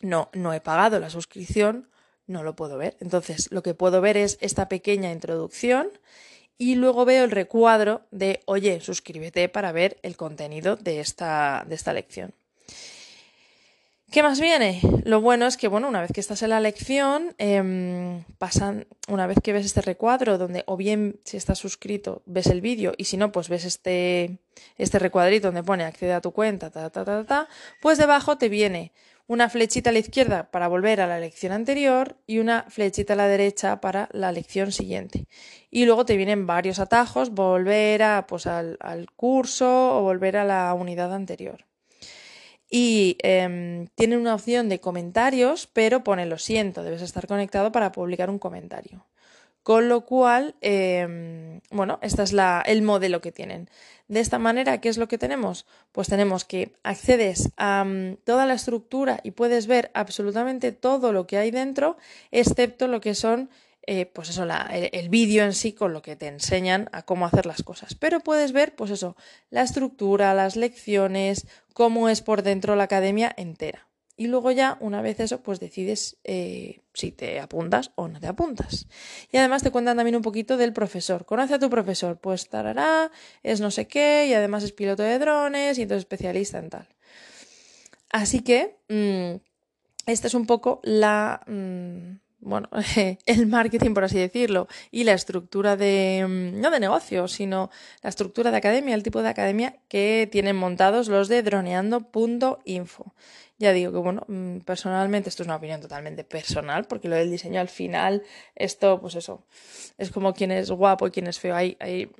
no, 0.00 0.30
no 0.32 0.52
he 0.52 0.60
pagado 0.60 1.00
la 1.00 1.10
suscripción, 1.10 1.88
no 2.26 2.42
lo 2.42 2.54
puedo 2.54 2.78
ver. 2.78 2.96
Entonces, 3.00 3.50
lo 3.50 3.62
que 3.62 3.74
puedo 3.74 4.00
ver 4.00 4.16
es 4.16 4.38
esta 4.40 4.68
pequeña 4.68 5.10
introducción 5.10 5.90
y 6.58 6.74
luego 6.74 7.04
veo 7.04 7.24
el 7.24 7.30
recuadro 7.30 8.06
de, 8.10 8.40
oye, 8.44 8.80
suscríbete 8.80 9.48
para 9.48 9.72
ver 9.72 9.98
el 10.02 10.16
contenido 10.16 10.76
de 10.76 11.00
esta, 11.00 11.64
de 11.66 11.74
esta 11.74 11.92
lección. 11.92 12.34
¿Qué 14.10 14.22
más 14.22 14.40
viene? 14.40 14.80
Lo 15.04 15.20
bueno 15.20 15.46
es 15.46 15.58
que, 15.58 15.68
bueno, 15.68 15.86
una 15.86 16.00
vez 16.00 16.10
que 16.12 16.20
estás 16.20 16.42
en 16.42 16.48
la 16.48 16.60
lección, 16.60 17.34
em, 17.36 18.24
pasan, 18.38 18.86
una 19.06 19.26
vez 19.26 19.36
que 19.42 19.52
ves 19.52 19.66
este 19.66 19.82
recuadro, 19.82 20.38
donde 20.38 20.64
o 20.66 20.78
bien 20.78 21.20
si 21.24 21.36
estás 21.36 21.58
suscrito 21.58 22.22
ves 22.24 22.46
el 22.46 22.62
vídeo 22.62 22.94
y 22.96 23.04
si 23.04 23.18
no, 23.18 23.32
pues 23.32 23.50
ves 23.50 23.66
este, 23.66 24.38
este 24.78 24.98
recuadrito 24.98 25.48
donde 25.48 25.62
pone 25.62 25.84
accede 25.84 26.14
a 26.14 26.22
tu 26.22 26.32
cuenta, 26.32 26.70
ta, 26.70 26.88
ta, 26.88 27.04
ta, 27.04 27.24
ta, 27.24 27.48
pues 27.82 27.98
debajo 27.98 28.38
te 28.38 28.48
viene 28.48 28.92
una 29.26 29.50
flechita 29.50 29.90
a 29.90 29.92
la 29.92 29.98
izquierda 29.98 30.50
para 30.50 30.68
volver 30.68 31.02
a 31.02 31.06
la 31.06 31.20
lección 31.20 31.52
anterior 31.52 32.16
y 32.26 32.38
una 32.38 32.64
flechita 32.70 33.12
a 33.12 33.16
la 33.16 33.28
derecha 33.28 33.82
para 33.82 34.08
la 34.12 34.32
lección 34.32 34.72
siguiente. 34.72 35.26
Y 35.70 35.84
luego 35.84 36.06
te 36.06 36.16
vienen 36.16 36.46
varios 36.46 36.78
atajos, 36.78 37.30
volver 37.30 38.02
a, 38.02 38.26
pues, 38.26 38.46
al, 38.46 38.78
al 38.80 39.10
curso 39.10 39.98
o 39.98 40.02
volver 40.02 40.38
a 40.38 40.44
la 40.44 40.72
unidad 40.72 41.12
anterior 41.12 41.67
y 42.70 43.16
eh, 43.22 43.86
tiene 43.94 44.16
una 44.16 44.34
opción 44.34 44.68
de 44.68 44.80
comentarios, 44.80 45.68
pero 45.72 46.04
pone 46.04 46.26
lo 46.26 46.38
siento, 46.38 46.82
debes 46.82 47.02
estar 47.02 47.26
conectado 47.26 47.72
para 47.72 47.92
publicar 47.92 48.30
un 48.30 48.38
comentario. 48.38 49.06
Con 49.62 49.90
lo 49.90 50.06
cual, 50.06 50.54
em, 50.62 51.60
bueno, 51.70 51.98
este 52.00 52.22
es 52.22 52.32
la, 52.32 52.62
el 52.64 52.80
modelo 52.80 53.20
que 53.20 53.32
tienen. 53.32 53.68
De 54.06 54.20
esta 54.20 54.38
manera, 54.38 54.80
¿qué 54.80 54.88
es 54.88 54.96
lo 54.96 55.08
que 55.08 55.18
tenemos? 55.18 55.66
Pues 55.92 56.08
tenemos 56.08 56.46
que 56.46 56.72
accedes 56.82 57.50
a 57.58 57.84
mm, 57.84 58.16
toda 58.24 58.46
la 58.46 58.54
estructura 58.54 59.20
y 59.22 59.32
puedes 59.32 59.66
ver 59.66 59.90
absolutamente 59.92 60.72
todo 60.72 61.12
lo 61.12 61.26
que 61.26 61.36
hay 61.36 61.50
dentro, 61.50 61.98
excepto 62.30 62.88
lo 62.88 63.02
que 63.02 63.14
son 63.14 63.50
eh, 63.90 64.04
pues 64.04 64.28
eso, 64.28 64.44
el, 64.44 65.08
vídeo 65.08 65.44
en 65.44 65.54
sí 65.54 65.72
con 65.72 65.94
lo 65.94 66.02
que 66.02 66.14
te 66.14 66.26
enseñan 66.26 66.90
a 66.92 67.06
cómo 67.06 67.24
hacer 67.24 67.46
las 67.46 67.62
cosas. 67.62 67.94
Pero 67.94 68.20
puedes 68.20 68.52
ver, 68.52 68.76
pues 68.76 68.90
eso, 68.90 69.16
la 69.48 69.62
estructura, 69.62 70.34
las 70.34 70.56
lecciones, 70.56 71.46
cómo 71.72 72.10
es 72.10 72.20
por 72.20 72.42
dentro 72.42 72.76
la 72.76 72.84
academia 72.84 73.32
entera. 73.38 73.88
Y 74.14 74.26
luego 74.26 74.50
ya, 74.50 74.76
una 74.80 75.00
vez 75.00 75.20
eso, 75.20 75.40
pues 75.40 75.58
decides 75.58 76.18
eh, 76.24 76.82
si 76.92 77.12
te 77.12 77.40
apuntas 77.40 77.92
o 77.94 78.08
no 78.08 78.20
te 78.20 78.26
apuntas. 78.26 78.88
Y 79.32 79.38
además 79.38 79.62
te 79.62 79.70
cuentan 79.70 79.96
también 79.96 80.16
un 80.16 80.22
poquito 80.22 80.58
del 80.58 80.74
profesor. 80.74 81.24
Conoce 81.24 81.54
a 81.54 81.58
tu 81.58 81.70
profesor, 81.70 82.18
pues 82.20 82.50
tarará, 82.50 83.10
es 83.42 83.62
no 83.62 83.70
sé 83.70 83.88
qué, 83.88 84.26
y 84.28 84.34
además 84.34 84.64
es 84.64 84.72
piloto 84.72 85.02
de 85.02 85.18
drones 85.18 85.78
y 85.78 85.82
entonces 85.82 86.02
especialista 86.02 86.58
en 86.58 86.68
tal. 86.68 86.88
Así 88.10 88.40
que, 88.40 88.76
mm, 88.90 89.40
esta 90.04 90.26
es 90.26 90.34
un 90.34 90.44
poco 90.44 90.80
la... 90.82 91.40
Mm, 91.46 92.27
bueno, 92.40 92.68
el 93.26 93.46
marketing, 93.46 93.94
por 93.94 94.04
así 94.04 94.18
decirlo, 94.18 94.68
y 94.90 95.04
la 95.04 95.12
estructura 95.12 95.76
de, 95.76 96.24
mm, 96.26 96.60
no 96.60 96.70
de 96.70 96.80
negocio, 96.80 97.26
sino 97.28 97.70
la 98.02 98.10
estructura 98.10 98.50
de 98.50 98.56
academia, 98.56 98.94
el 98.94 99.02
tipo 99.02 99.22
de 99.22 99.28
academia 99.28 99.76
que 99.88 100.28
tienen 100.30 100.56
montados 100.56 101.08
los 101.08 101.28
de 101.28 101.42
droneando.info. 101.42 103.14
Ya 103.58 103.72
digo 103.72 103.90
que, 103.90 103.98
bueno, 103.98 104.24
mm, 104.28 104.58
personalmente, 104.58 105.28
esto 105.28 105.42
es 105.42 105.48
una 105.48 105.56
opinión 105.56 105.80
totalmente 105.80 106.22
personal, 106.24 106.84
porque 106.86 107.08
lo 107.08 107.16
del 107.16 107.30
diseño 107.30 107.60
al 107.60 107.68
final, 107.68 108.22
esto, 108.54 109.00
pues 109.00 109.16
eso, 109.16 109.44
es 109.98 110.10
como 110.10 110.32
quién 110.32 110.52
es 110.52 110.70
guapo 110.70 111.08
y 111.08 111.10
quién 111.10 111.26
es 111.26 111.40
feo. 111.40 111.56
Hay, 111.56 111.76
hay, 111.80 112.10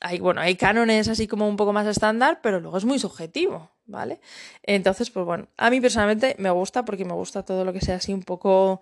hay, 0.00 0.18
bueno, 0.18 0.40
hay 0.40 0.56
cánones 0.56 1.08
así 1.08 1.28
como 1.28 1.48
un 1.48 1.56
poco 1.56 1.72
más 1.72 1.86
estándar, 1.86 2.40
pero 2.42 2.58
luego 2.60 2.78
es 2.78 2.84
muy 2.84 2.98
subjetivo. 2.98 3.70
¿vale? 3.90 4.20
Entonces, 4.62 5.10
pues 5.10 5.26
bueno, 5.26 5.48
a 5.56 5.68
mí 5.68 5.80
personalmente 5.80 6.36
me 6.38 6.50
gusta 6.50 6.84
porque 6.84 7.04
me 7.04 7.12
gusta 7.12 7.44
todo 7.44 7.64
lo 7.64 7.72
que 7.72 7.80
sea 7.80 7.96
así 7.96 8.12
un 8.12 8.22
poco 8.22 8.80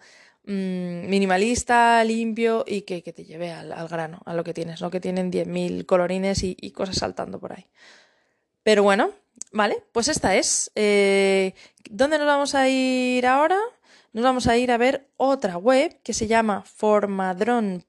mm, 0.49 1.09
minimalista, 1.09 2.03
limpio 2.03 2.65
y 2.67 2.83
que, 2.83 3.01
te 3.01 3.25
lleve 3.25 3.53
al, 3.53 3.89
grano, 3.89 4.21
a 4.25 4.35
lo 4.35 4.43
que 4.43 4.53
tienes, 4.53 4.83
no 4.83 4.91
que 4.91 4.99
tienen 5.01 5.31
10.000 5.31 5.87
colorines 5.87 6.43
y, 6.43 6.57
cosas 6.73 6.97
saltando 6.97 7.39
por 7.39 7.53
ahí. 7.53 7.67
Pero 8.65 8.83
bueno, 8.83 9.13
¿vale? 9.53 9.85
Pues 9.93 10.09
esta 10.09 10.35
es. 10.35 10.73
Eh, 10.75 11.55
¿Dónde 11.91 12.19
nos 12.19 12.27
vamos 12.27 12.57
a 12.57 12.69
ir 12.69 13.25
ahora? 13.27 13.59
Nos 14.13 14.25
vamos 14.25 14.49
a 14.49 14.57
ir 14.57 14.73
a 14.73 14.79
ver 14.79 15.07
otra 15.17 15.57
web 15.59 16.01
que 16.03 16.15
se 16.15 16.27
llama 16.27 16.65
formadron.es 16.65 17.85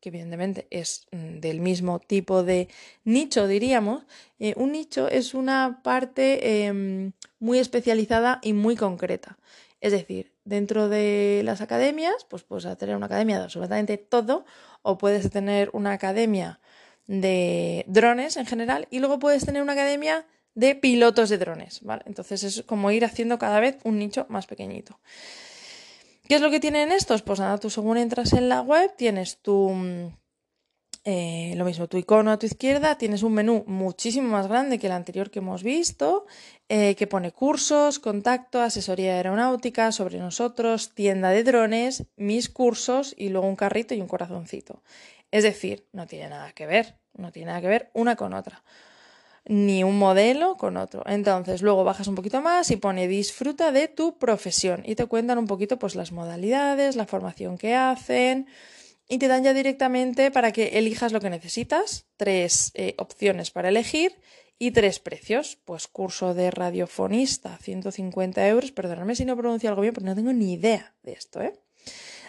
que 0.00 0.08
evidentemente 0.08 0.66
es 0.70 1.06
mm, 1.12 1.40
del 1.40 1.60
mismo 1.60 2.00
tipo 2.00 2.42
de 2.42 2.68
nicho, 3.04 3.46
diríamos, 3.46 4.04
eh, 4.38 4.54
un 4.56 4.72
nicho 4.72 5.08
es 5.08 5.34
una 5.34 5.80
parte 5.82 6.64
em, 6.66 7.12
muy 7.38 7.58
especializada 7.58 8.40
y 8.42 8.52
muy 8.54 8.76
concreta. 8.76 9.38
Es 9.80 9.92
decir, 9.92 10.32
dentro 10.50 10.88
de 10.88 11.42
las 11.44 11.60
academias, 11.60 12.26
pues 12.28 12.42
puedes 12.42 12.76
tener 12.76 12.96
una 12.96 13.06
academia 13.06 13.38
de 13.38 13.44
absolutamente 13.44 13.98
todo, 13.98 14.44
o 14.82 14.98
puedes 14.98 15.30
tener 15.30 15.70
una 15.72 15.92
academia 15.92 16.60
de 17.06 17.84
drones 17.86 18.36
en 18.36 18.46
general, 18.46 18.88
y 18.90 18.98
luego 18.98 19.20
puedes 19.20 19.46
tener 19.46 19.62
una 19.62 19.74
academia 19.74 20.26
de 20.54 20.74
pilotos 20.74 21.28
de 21.28 21.38
drones, 21.38 21.80
¿vale? 21.82 22.02
Entonces 22.04 22.42
es 22.42 22.62
como 22.64 22.90
ir 22.90 23.04
haciendo 23.04 23.38
cada 23.38 23.60
vez 23.60 23.78
un 23.84 24.00
nicho 24.00 24.26
más 24.28 24.46
pequeñito. 24.46 24.98
¿Qué 26.26 26.34
es 26.34 26.40
lo 26.40 26.50
que 26.50 26.58
tienen 26.58 26.90
estos? 26.90 27.22
Pues 27.22 27.38
nada, 27.38 27.58
tú 27.58 27.70
según 27.70 27.96
entras 27.96 28.32
en 28.32 28.48
la 28.48 28.60
web 28.60 28.92
tienes 28.96 29.38
tu... 29.38 30.12
Eh, 31.04 31.54
lo 31.56 31.64
mismo, 31.64 31.88
tu 31.88 31.96
icono 31.96 32.30
a 32.30 32.38
tu 32.38 32.44
izquierda, 32.44 32.98
tienes 32.98 33.22
un 33.22 33.32
menú 33.32 33.64
muchísimo 33.66 34.28
más 34.28 34.48
grande 34.48 34.78
que 34.78 34.86
el 34.86 34.92
anterior 34.92 35.30
que 35.30 35.38
hemos 35.38 35.62
visto, 35.62 36.26
eh, 36.68 36.94
que 36.94 37.06
pone 37.06 37.32
cursos, 37.32 37.98
contacto, 37.98 38.60
asesoría 38.60 39.14
aeronáutica 39.14 39.92
sobre 39.92 40.18
nosotros, 40.18 40.94
tienda 40.94 41.30
de 41.30 41.42
drones, 41.42 42.04
mis 42.16 42.50
cursos 42.50 43.14
y 43.16 43.30
luego 43.30 43.48
un 43.48 43.56
carrito 43.56 43.94
y 43.94 44.00
un 44.02 44.08
corazoncito. 44.08 44.82
Es 45.30 45.42
decir, 45.42 45.86
no 45.92 46.06
tiene 46.06 46.28
nada 46.28 46.52
que 46.52 46.66
ver, 46.66 46.98
no 47.16 47.32
tiene 47.32 47.46
nada 47.46 47.62
que 47.62 47.68
ver 47.68 47.90
una 47.94 48.16
con 48.16 48.34
otra 48.34 48.62
ni 49.46 49.82
un 49.82 49.98
modelo 49.98 50.56
con 50.56 50.76
otro. 50.76 51.02
Entonces, 51.06 51.62
luego 51.62 51.82
bajas 51.82 52.06
un 52.06 52.14
poquito 52.14 52.40
más 52.40 52.70
y 52.70 52.76
pone 52.76 53.08
disfruta 53.08 53.72
de 53.72 53.88
tu 53.88 54.18
profesión 54.18 54.82
y 54.84 54.94
te 54.94 55.06
cuentan 55.06 55.38
un 55.38 55.46
poquito 55.46 55.78
pues 55.78 55.94
las 55.96 56.12
modalidades, 56.12 56.94
la 56.94 57.06
formación 57.06 57.56
que 57.58 57.74
hacen 57.74 58.46
y 59.10 59.18
te 59.18 59.26
dan 59.26 59.42
ya 59.42 59.52
directamente 59.52 60.30
para 60.30 60.52
que 60.52 60.78
elijas 60.78 61.10
lo 61.12 61.20
que 61.20 61.28
necesitas, 61.28 62.06
tres 62.16 62.70
eh, 62.74 62.94
opciones 62.96 63.50
para 63.50 63.68
elegir 63.68 64.14
y 64.56 64.70
tres 64.70 65.00
precios. 65.00 65.58
Pues 65.64 65.88
curso 65.88 66.32
de 66.32 66.52
radiofonista, 66.52 67.58
150 67.58 68.46
euros, 68.46 68.70
perdóname 68.70 69.16
si 69.16 69.24
no 69.24 69.36
pronuncio 69.36 69.68
algo 69.68 69.82
bien, 69.82 69.94
pero 69.94 70.06
no 70.06 70.14
tengo 70.14 70.32
ni 70.32 70.52
idea 70.52 70.94
de 71.02 71.12
esto, 71.12 71.42
¿eh? 71.42 71.52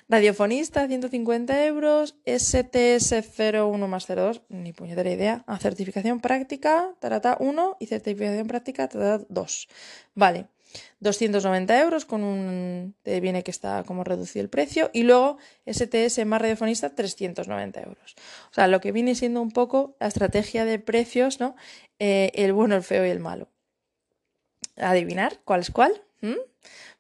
Radiofonista, 0.10 0.88
150 0.88 1.66
euros. 1.68 2.16
STS01 2.26 3.88
más 3.88 4.08
02, 4.08 4.42
ni 4.50 4.74
puñetera 4.74 5.10
idea. 5.12 5.44
A 5.46 5.60
certificación 5.60 6.20
práctica, 6.20 6.96
tarata 7.00 7.38
1 7.40 7.78
y 7.80 7.86
certificación 7.86 8.48
práctica, 8.48 8.90
tarata 8.90 9.24
2. 9.30 9.68
Vale. 10.16 10.48
290 11.00 11.82
euros 11.82 12.06
con 12.06 12.24
un... 12.24 12.96
te 13.04 13.20
viene 13.20 13.44
que 13.44 13.52
está 13.52 13.84
como 13.84 14.04
reducido 14.04 14.44
el 14.44 14.50
precio 14.50 14.90
y 14.94 15.04
luego 15.04 15.38
STS 15.66 16.26
más 16.26 16.42
radiofonista 16.42 16.94
390 16.96 17.82
euros. 17.82 18.16
O 18.52 18.54
sea, 18.54 18.68
lo 18.68 18.82
que 18.82 18.92
viene 18.92 19.16
siendo 19.16 19.42
un 19.42 19.52
poco 19.52 19.96
la 20.00 20.08
estrategia 20.08 20.66
de 20.66 20.80
precios, 20.80 21.40
¿no? 21.40 21.56
Eh, 22.00 22.32
el 22.36 22.54
bueno, 22.54 22.76
el 22.76 22.84
feo 22.84 23.06
y 23.06 23.10
el 23.10 23.20
malo. 23.20 23.50
¿Adivinar 24.78 25.40
cuál 25.44 25.62
es 25.62 25.72
cuál? 25.72 26.02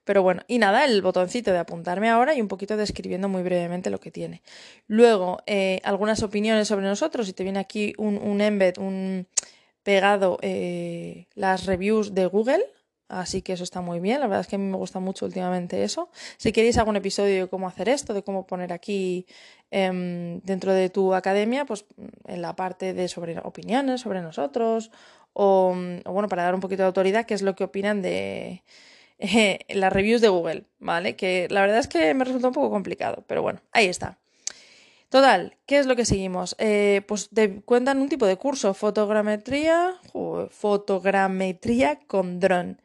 Pero 0.03 0.23
bueno, 0.23 0.41
y 0.47 0.57
nada, 0.57 0.85
el 0.85 1.01
botoncito 1.01 1.51
de 1.51 1.59
apuntarme 1.59 2.09
ahora 2.09 2.33
y 2.33 2.41
un 2.41 2.47
poquito 2.47 2.75
describiendo 2.75 3.29
muy 3.29 3.43
brevemente 3.43 3.89
lo 3.89 3.99
que 3.99 4.11
tiene. 4.11 4.41
Luego, 4.87 5.39
eh, 5.45 5.79
algunas 5.83 6.23
opiniones 6.23 6.67
sobre 6.67 6.85
nosotros. 6.85 7.27
Si 7.27 7.33
te 7.33 7.43
viene 7.43 7.59
aquí 7.59 7.93
un, 7.97 8.17
un 8.17 8.41
embed, 8.41 8.77
un 8.77 9.27
pegado, 9.83 10.37
eh, 10.41 11.27
las 11.35 11.65
reviews 11.65 12.13
de 12.13 12.25
Google. 12.25 12.63
Así 13.11 13.41
que 13.41 13.51
eso 13.53 13.65
está 13.65 13.81
muy 13.81 13.99
bien. 13.99 14.21
La 14.21 14.27
verdad 14.27 14.39
es 14.41 14.47
que 14.47 14.55
a 14.55 14.59
mí 14.59 14.65
me 14.65 14.77
gusta 14.77 14.99
mucho 14.99 15.25
últimamente 15.25 15.83
eso. 15.83 16.09
Si 16.37 16.53
queréis 16.53 16.77
algún 16.77 16.95
episodio 16.95 17.41
de 17.41 17.49
cómo 17.49 17.67
hacer 17.67 17.89
esto, 17.89 18.13
de 18.13 18.23
cómo 18.23 18.47
poner 18.47 18.71
aquí 18.71 19.25
em, 19.69 20.39
dentro 20.41 20.73
de 20.73 20.89
tu 20.89 21.13
academia, 21.13 21.65
pues 21.65 21.85
en 22.25 22.41
la 22.41 22.55
parte 22.55 22.93
de 22.93 23.09
sobre 23.09 23.37
opiniones 23.39 23.99
sobre 24.01 24.21
nosotros, 24.21 24.91
o, 25.33 25.75
bueno, 26.05 26.29
para 26.29 26.43
dar 26.43 26.55
un 26.55 26.61
poquito 26.61 26.83
de 26.83 26.87
autoridad, 26.87 27.25
qué 27.25 27.33
es 27.33 27.41
lo 27.41 27.53
que 27.53 27.65
opinan 27.65 28.01
de 28.01 28.63
las 29.69 29.91
reviews 29.91 30.21
de 30.21 30.29
Google, 30.29 30.63
¿vale? 30.79 31.17
Que 31.17 31.47
la 31.49 31.61
verdad 31.61 31.79
es 31.79 31.89
que 31.89 32.13
me 32.13 32.23
resulta 32.23 32.47
un 32.47 32.53
poco 32.53 32.69
complicado, 32.69 33.25
pero 33.27 33.41
bueno, 33.41 33.61
ahí 33.73 33.87
está. 33.87 34.19
Total, 35.09 35.57
¿qué 35.65 35.79
es 35.79 35.85
lo 35.85 35.97
que 35.97 36.05
seguimos? 36.05 36.55
Eh, 36.59 37.01
pues 37.05 37.29
te 37.29 37.61
cuentan 37.61 37.99
un 37.99 38.07
tipo 38.07 38.25
de 38.25 38.37
curso, 38.37 38.73
fotogrametría, 38.73 39.95
fotogrametría 40.49 41.99
con 42.07 42.39
dron. 42.39 42.79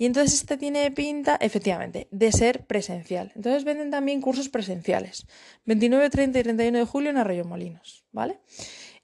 Y 0.00 0.06
entonces 0.06 0.32
este 0.32 0.56
tiene 0.56 0.90
pinta, 0.90 1.36
efectivamente, 1.42 2.08
de 2.10 2.32
ser 2.32 2.64
presencial. 2.64 3.32
Entonces 3.36 3.64
venden 3.64 3.90
también 3.90 4.22
cursos 4.22 4.48
presenciales. 4.48 5.26
29, 5.66 6.08
30 6.08 6.38
y 6.38 6.42
31 6.42 6.78
de 6.78 6.84
julio 6.86 7.10
en 7.10 7.18
Arroyo 7.18 7.44
Molinos, 7.44 8.02
¿vale? 8.10 8.40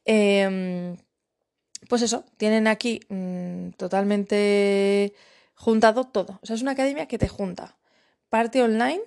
Em, 0.06 0.96
pues 1.90 2.00
eso, 2.00 2.24
tienen 2.38 2.66
aquí 2.66 3.00
mm, 3.10 3.72
totalmente 3.76 5.12
juntado 5.54 6.04
todo. 6.04 6.40
O 6.42 6.46
sea, 6.46 6.56
es 6.56 6.62
una 6.62 6.70
academia 6.70 7.04
que 7.04 7.18
te 7.18 7.28
junta 7.28 7.76
parte 8.30 8.62
online 8.62 9.02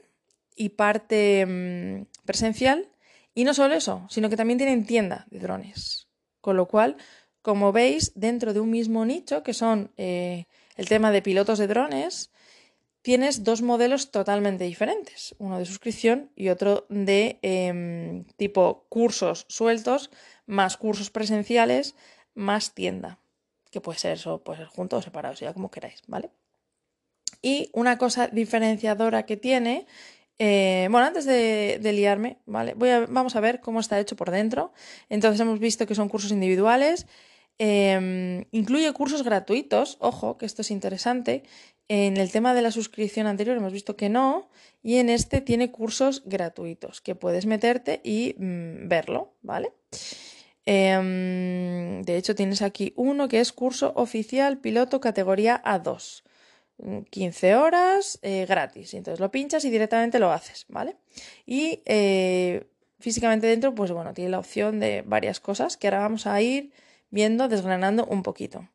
y 0.55 0.69
parte 0.69 1.43
mm, 1.43 2.05
presencial. 2.23 2.87
Y 3.33 3.45
no 3.45 3.55
solo 3.55 3.73
eso, 3.73 4.05
sino 4.11 4.29
que 4.29 4.37
también 4.37 4.59
tienen 4.59 4.85
tienda 4.85 5.25
de 5.31 5.39
drones. 5.39 6.07
Con 6.39 6.55
lo 6.55 6.67
cual, 6.67 6.97
como 7.41 7.71
veis, 7.71 8.11
dentro 8.13 8.53
de 8.53 8.59
un 8.59 8.69
mismo 8.69 9.05
nicho, 9.05 9.41
que 9.41 9.55
son 9.55 9.91
eh, 9.97 10.45
el 10.79 10.87
tema 10.87 11.11
de 11.11 11.21
pilotos 11.21 11.59
de 11.59 11.67
drones, 11.67 12.31
tienes 13.01 13.43
dos 13.43 13.61
modelos 13.61 14.11
totalmente 14.11 14.63
diferentes. 14.63 15.35
Uno 15.37 15.59
de 15.59 15.65
suscripción 15.65 16.31
y 16.37 16.47
otro 16.47 16.85
de 16.87 17.37
em, 17.41 18.23
tipo 18.37 18.85
cursos 18.87 19.45
sueltos, 19.49 20.09
más 20.45 20.77
cursos 20.77 21.09
presenciales, 21.09 21.95
más 22.33 22.73
tienda. 22.73 23.19
Que 23.71 23.81
puede 23.81 23.99
ser 23.99 24.13
eso, 24.13 24.41
puede 24.41 24.59
ser 24.59 24.67
juntos 24.67 24.99
o 24.99 25.01
separados, 25.01 25.41
ya 25.41 25.53
como 25.53 25.69
queráis, 25.69 26.01
¿vale? 26.07 26.31
Y 27.41 27.69
una 27.73 27.97
cosa 27.97 28.27
diferenciadora 28.27 29.25
que 29.25 29.35
tiene, 29.35 29.85
eh, 30.37 30.87
bueno, 30.91 31.07
antes 31.07 31.25
de, 31.25 31.91
liarme, 31.93 32.37
¿vale? 32.45 32.73
Voy 32.73 32.89
a, 32.89 33.05
vamos 33.05 33.35
a 33.35 33.41
ver 33.41 33.59
cómo 33.59 33.81
está 33.81 33.99
hecho 33.99 34.15
por 34.15 34.31
dentro. 34.31 34.71
Entonces 35.09 35.41
hemos 35.41 35.59
visto 35.59 35.85
que 35.85 35.95
son 35.95 36.07
cursos 36.07 36.31
individuales. 36.31 37.05
Em, 37.59 38.45
incluye 38.51 38.91
cursos 38.93 39.23
gratuitos, 39.23 39.97
ojo, 39.99 40.37
que 40.37 40.45
esto 40.45 40.61
es 40.61 40.71
interesante. 40.71 41.43
En 41.89 42.17
el 42.17 42.31
tema 42.31 42.53
de 42.53 42.61
la 42.61 42.71
suscripción 42.71 43.27
anterior 43.27 43.57
hemos 43.57 43.73
visto 43.73 43.97
que 43.97 44.09
no, 44.09 44.49
y 44.81 44.97
en 44.97 45.09
este 45.09 45.41
tiene 45.41 45.69
cursos 45.71 46.23
gratuitos 46.25 47.01
que 47.01 47.15
puedes 47.15 47.45
meterte 47.45 47.99
y 48.03 48.35
mm, 48.37 48.87
verlo, 48.87 49.33
¿vale? 49.41 49.73
Em, 50.65 52.01
de 52.03 52.17
hecho, 52.17 52.35
tienes 52.35 52.61
aquí 52.61 52.93
uno 52.95 53.27
que 53.27 53.39
es 53.39 53.51
curso 53.51 53.91
oficial 53.95 54.59
piloto 54.59 55.01
categoría 55.01 55.61
A2. 55.63 56.23
15 57.09 57.55
horas 57.55 58.19
eh, 58.21 58.45
gratis. 58.47 58.93
Entonces 58.93 59.19
lo 59.19 59.31
pinchas 59.31 59.65
y 59.65 59.69
directamente 59.69 60.19
lo 60.19 60.31
haces, 60.31 60.65
¿vale? 60.69 60.95
Y 61.45 61.81
eh, 61.85 62.67
físicamente 62.99 63.47
dentro, 63.47 63.75
pues 63.75 63.91
bueno, 63.91 64.13
tiene 64.13 64.29
la 64.31 64.39
opción 64.39 64.79
de 64.79 65.03
varias 65.05 65.39
cosas 65.41 65.75
que 65.75 65.87
ahora 65.87 65.99
vamos 65.99 66.25
a 66.25 66.41
ir 66.41 66.71
viendo, 67.11 67.47
desgranando 67.47 68.05
un 68.05 68.23
poquito. 68.23 68.67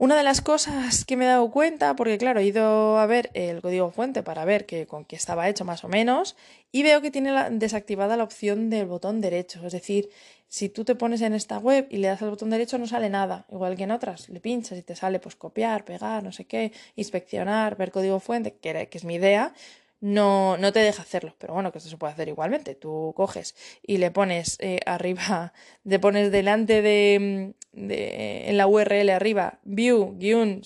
Una 0.00 0.16
de 0.16 0.22
las 0.22 0.40
cosas 0.40 1.04
que 1.04 1.16
me 1.16 1.24
he 1.24 1.28
dado 1.28 1.50
cuenta, 1.50 1.96
porque 1.96 2.18
claro, 2.18 2.38
he 2.38 2.44
ido 2.44 2.98
a 2.98 3.06
ver 3.06 3.30
el 3.34 3.60
código 3.60 3.90
fuente 3.90 4.22
para 4.22 4.44
ver 4.44 4.64
que, 4.64 4.86
con 4.86 5.04
qué 5.04 5.16
estaba 5.16 5.48
hecho 5.48 5.64
más 5.64 5.82
o 5.82 5.88
menos, 5.88 6.36
y 6.70 6.84
veo 6.84 7.00
que 7.00 7.10
tiene 7.10 7.32
desactivada 7.50 8.16
la 8.16 8.22
opción 8.22 8.70
del 8.70 8.86
botón 8.86 9.20
derecho. 9.20 9.66
Es 9.66 9.72
decir, 9.72 10.08
si 10.46 10.68
tú 10.68 10.84
te 10.84 10.94
pones 10.94 11.20
en 11.20 11.34
esta 11.34 11.58
web 11.58 11.88
y 11.90 11.96
le 11.96 12.06
das 12.06 12.22
al 12.22 12.30
botón 12.30 12.50
derecho 12.50 12.78
no 12.78 12.86
sale 12.86 13.10
nada, 13.10 13.44
igual 13.50 13.76
que 13.76 13.82
en 13.82 13.90
otras. 13.90 14.28
Le 14.28 14.38
pinchas 14.38 14.78
y 14.78 14.82
te 14.82 14.94
sale 14.94 15.18
pues 15.18 15.34
copiar, 15.34 15.84
pegar, 15.84 16.22
no 16.22 16.30
sé 16.30 16.44
qué, 16.44 16.70
inspeccionar, 16.94 17.76
ver 17.76 17.90
código 17.90 18.20
fuente, 18.20 18.54
que, 18.54 18.86
que 18.88 18.98
es 18.98 19.04
mi 19.04 19.16
idea 19.16 19.52
no, 20.00 20.56
no 20.56 20.72
te 20.72 20.80
deja 20.80 21.02
hacerlo. 21.02 21.34
Pero 21.38 21.54
bueno, 21.54 21.72
que 21.72 21.78
esto 21.78 21.90
se 21.90 21.96
puede 21.96 22.12
hacer 22.12 22.28
igualmente. 22.28 22.74
Tú 22.74 23.12
coges 23.16 23.54
y 23.82 23.98
le 23.98 24.10
pones 24.10 24.56
eh, 24.60 24.80
arriba, 24.86 25.52
le 25.84 25.98
pones 25.98 26.30
delante 26.30 26.82
de, 26.82 27.54
de, 27.72 28.48
en 28.48 28.56
la 28.56 28.66
URL 28.66 29.10
arriba, 29.10 29.60
view, 29.64 30.14
guion, 30.16 30.62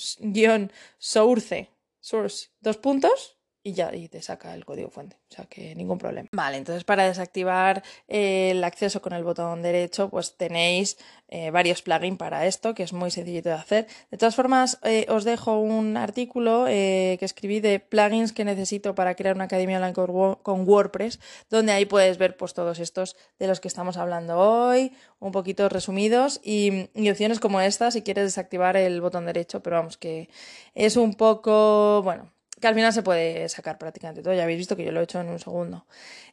source, 0.99 1.71
source, 2.01 2.51
dos 2.61 2.77
puntos, 2.77 3.39
y 3.64 3.73
ya 3.75 3.95
y 3.95 4.09
te 4.09 4.21
saca 4.23 4.54
el 4.54 4.64
código 4.64 4.90
fuente, 4.90 5.16
o 5.31 5.35
sea 5.35 5.45
que 5.45 5.75
ningún 5.75 5.99
problema. 5.99 6.28
Vale, 6.33 6.57
entonces 6.57 6.85
para 6.85 7.07
desactivar 7.07 7.83
eh, 8.09 8.50
el 8.50 8.64
acceso 8.64 9.00
con 9.00 9.12
el 9.12 9.23
botón 9.23 9.62
derecho, 9.62 10.09
pues 10.11 10.37
tenéis 10.37 10.99
eh, 11.28 11.50
varios 11.50 11.83
plugins 11.83 12.19
para 12.19 12.47
esto, 12.47 12.75
que 12.75 12.83
es 12.83 12.92
muy 12.92 13.11
sencillito 13.11 13.49
de 13.50 13.54
hacer. 13.54 13.87
De 14.11 14.19
todas 14.19 14.35
formas, 14.35 14.78
eh, 14.83 15.07
os 15.09 15.25
dejo 15.25 15.59
un 15.61 15.97
artículo 15.97 16.64
que 16.66 17.19
escribí 17.21 17.61
de 17.61 17.81
plugins 17.81 18.33
que 18.33 18.45
necesito 18.45 18.95
para 18.95 19.14
crear 19.14 19.37
una 19.37 19.45
academia 19.45 19.78
online 19.78 20.38
con 20.42 20.69
WordPress, 20.69 21.21
donde 21.49 21.73
ahí 21.73 21.87
puedes 21.87 22.19
ver 22.19 22.37
pues 22.37 22.54
todos 22.54 22.81
estos 22.81 23.16
de 23.38 23.47
los 23.47 23.61
que 23.61 23.69
estamos 23.69 23.97
hablando 23.97 24.38
hoy, 24.38 24.92
un 25.21 25.33
poquito 25.33 25.69
resumidos 25.69 26.40
y, 26.42 26.88
y 26.95 27.11
opciones 27.11 27.40
como 27.40 27.61
esta 27.61 27.90
si 27.90 28.02
quieres 28.02 28.25
desactivar 28.25 28.76
el 28.76 29.00
botón 29.00 29.26
derecho, 29.26 29.62
pero 29.62 29.76
vamos 29.76 29.97
que 29.97 30.28
es 30.75 30.97
un 30.97 31.14
poco, 31.14 32.02
bueno, 32.02 32.31
que 32.62 32.69
al 32.69 32.75
final 32.76 32.92
se 32.92 33.02
puede 33.02 33.49
sacar 33.49 33.76
prácticamente 33.76 34.23
todo. 34.23 34.33
Ya 34.33 34.45
habéis 34.45 34.59
visto 34.59 34.76
que 34.76 34.85
yo 34.85 34.92
lo 34.92 35.00
he 35.00 35.04
hecho 35.04 35.21
en 35.21 35.28
un 35.28 35.40
segundo. 35.40 35.85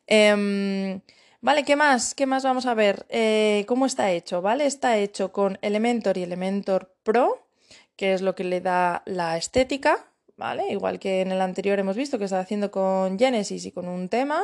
Em, 0.05 1.01
vale, 1.41 1.63
¿qué 1.65 1.75
más? 1.75 2.13
¿Qué 2.13 2.27
más 2.27 2.43
vamos 2.43 2.67
a 2.67 2.75
ver? 2.75 3.07
Eh, 3.09 3.65
¿Cómo 3.67 3.87
está 3.87 4.11
hecho? 4.11 4.41
¿Vale? 4.41 4.67
Está 4.67 4.97
hecho 4.97 5.31
con 5.31 5.57
Elementor 5.61 6.17
y 6.19 6.23
Elementor 6.23 6.93
Pro, 7.03 7.47
que 7.95 8.13
es 8.13 8.21
lo 8.21 8.35
que 8.35 8.43
le 8.43 8.61
da 8.61 9.01
la 9.05 9.37
estética. 9.37 10.05
¿Vale? 10.37 10.71
Igual 10.71 10.99
que 10.99 11.19
en 11.19 11.33
el 11.33 11.41
anterior 11.41 11.79
hemos 11.79 11.97
visto 11.97 12.17
que 12.17 12.23
está 12.23 12.39
haciendo 12.39 12.71
con 12.71 13.19
Genesis 13.19 13.65
y 13.65 13.71
con 13.73 13.89
un 13.89 14.07
tema. 14.07 14.41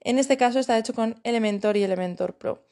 En 0.00 0.18
este 0.18 0.38
caso 0.38 0.58
está 0.58 0.78
hecho 0.78 0.94
con 0.94 1.20
Elementor 1.22 1.76
y 1.76 1.82
Elementor 1.82 2.38
Pro. 2.38 2.64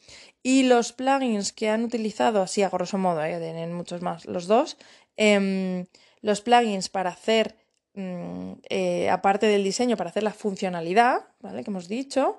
Y 0.43 0.63
los 0.63 0.95
plugins 0.95 1.53
que 1.53 1.69
han 1.69 1.85
utilizado, 1.85 2.41
así 2.41 2.63
a 2.63 2.71
grosso 2.71 2.97
modo, 2.97 3.23
¿eh? 3.23 3.39
tienen 3.39 3.75
muchos 3.75 4.01
más 4.01 4.25
los 4.25 4.47
dos, 4.47 4.79
em, 5.17 5.85
los 6.23 6.41
plugins 6.41 6.89
para 6.89 7.11
hacer 7.11 7.62
eh, 7.95 9.11
aparte 9.11 9.47
del 9.47 9.65
diseño, 9.65 9.97
para 9.97 10.11
hacer 10.11 10.23
la 10.23 10.33
funcionalidad, 10.33 11.27
¿vale? 11.41 11.63
Que 11.65 11.71
hemos 11.71 11.89
dicho. 11.89 12.39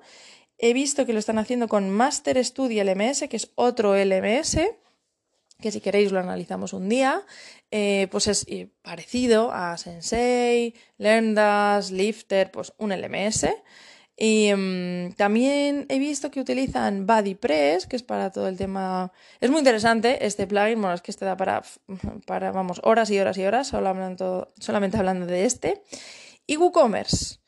He 0.58 0.72
visto 0.72 1.06
que 1.06 1.12
lo 1.12 1.18
están 1.18 1.38
haciendo 1.38 1.68
con 1.68 1.90
Master 1.90 2.42
Studio 2.44 2.82
LMS, 2.84 3.28
que 3.28 3.36
es 3.36 3.50
otro 3.54 3.94
LMS, 3.96 4.58
que 5.60 5.70
si 5.70 5.80
queréis 5.80 6.12
lo 6.12 6.20
analizamos 6.20 6.72
un 6.72 6.88
día. 6.88 7.22
Eh, 7.70 8.08
pues 8.10 8.28
es 8.28 8.46
eh, 8.48 8.68
parecido 8.82 9.50
a 9.52 9.76
Sensei, 9.76 10.74
LearnDash, 10.98 11.90
Lifter, 11.90 12.50
pues 12.50 12.72
un 12.78 12.90
LMS. 12.90 13.46
Y 14.16 14.46
em, 14.46 15.12
también 15.14 15.86
he 15.88 15.98
visto 15.98 16.30
que 16.30 16.40
utilizan 16.40 17.06
BuddyPress, 17.06 17.86
que 17.86 17.96
es 17.96 18.02
para 18.02 18.30
todo 18.30 18.46
el 18.46 18.56
tema. 18.56 19.12
Es 19.40 19.50
muy 19.50 19.58
interesante 19.58 20.24
este 20.24 20.46
plugin. 20.46 20.80
Bueno, 20.80 20.94
es 20.94 21.02
que 21.02 21.10
este 21.10 21.24
da 21.24 21.36
para, 21.36 21.62
para 22.26 22.52
vamos, 22.52 22.80
horas 22.84 23.10
y 23.10 23.18
horas 23.18 23.36
y 23.38 23.44
horas, 23.44 23.68
solamente 23.68 24.96
hablando 24.96 25.26
de 25.26 25.44
este. 25.44 25.82
Y 26.46 26.56
WooCommerce. 26.56 27.38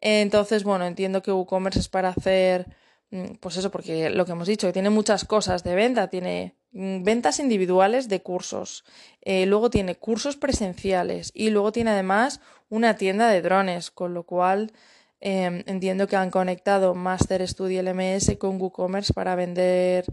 Entonces, 0.00 0.64
bueno, 0.64 0.84
entiendo 0.86 1.22
que 1.22 1.32
WooCommerce 1.32 1.78
es 1.78 1.88
para 1.88 2.08
hacer. 2.08 2.66
Mm, 3.10 3.36
pues 3.40 3.56
eso, 3.56 3.70
porque 3.70 4.10
lo 4.10 4.26
que 4.26 4.32
hemos 4.32 4.48
dicho, 4.48 4.66
que 4.66 4.72
tiene 4.72 4.90
muchas 4.90 5.24
cosas 5.24 5.62
de 5.62 5.76
venta. 5.76 6.08
Tiene 6.08 6.56
mm, 6.72 7.04
ventas 7.04 7.38
individuales 7.38 8.08
de 8.08 8.20
cursos. 8.20 8.84
Eh, 9.22 9.46
luego 9.46 9.70
tiene 9.70 9.94
cursos 9.94 10.36
presenciales. 10.36 11.30
Y 11.34 11.50
luego 11.50 11.70
tiene 11.70 11.90
además 11.90 12.40
una 12.68 12.96
tienda 12.96 13.28
de 13.28 13.42
drones, 13.42 13.92
con 13.92 14.12
lo 14.12 14.24
cual 14.24 14.72
Em, 15.28 15.64
entiendo 15.66 16.06
que 16.06 16.14
han 16.14 16.30
conectado 16.30 16.94
Master 16.94 17.42
Studio 17.48 17.82
LMS 17.82 18.38
con 18.38 18.60
WooCommerce 18.60 19.12
para 19.12 19.34
vender 19.34 20.04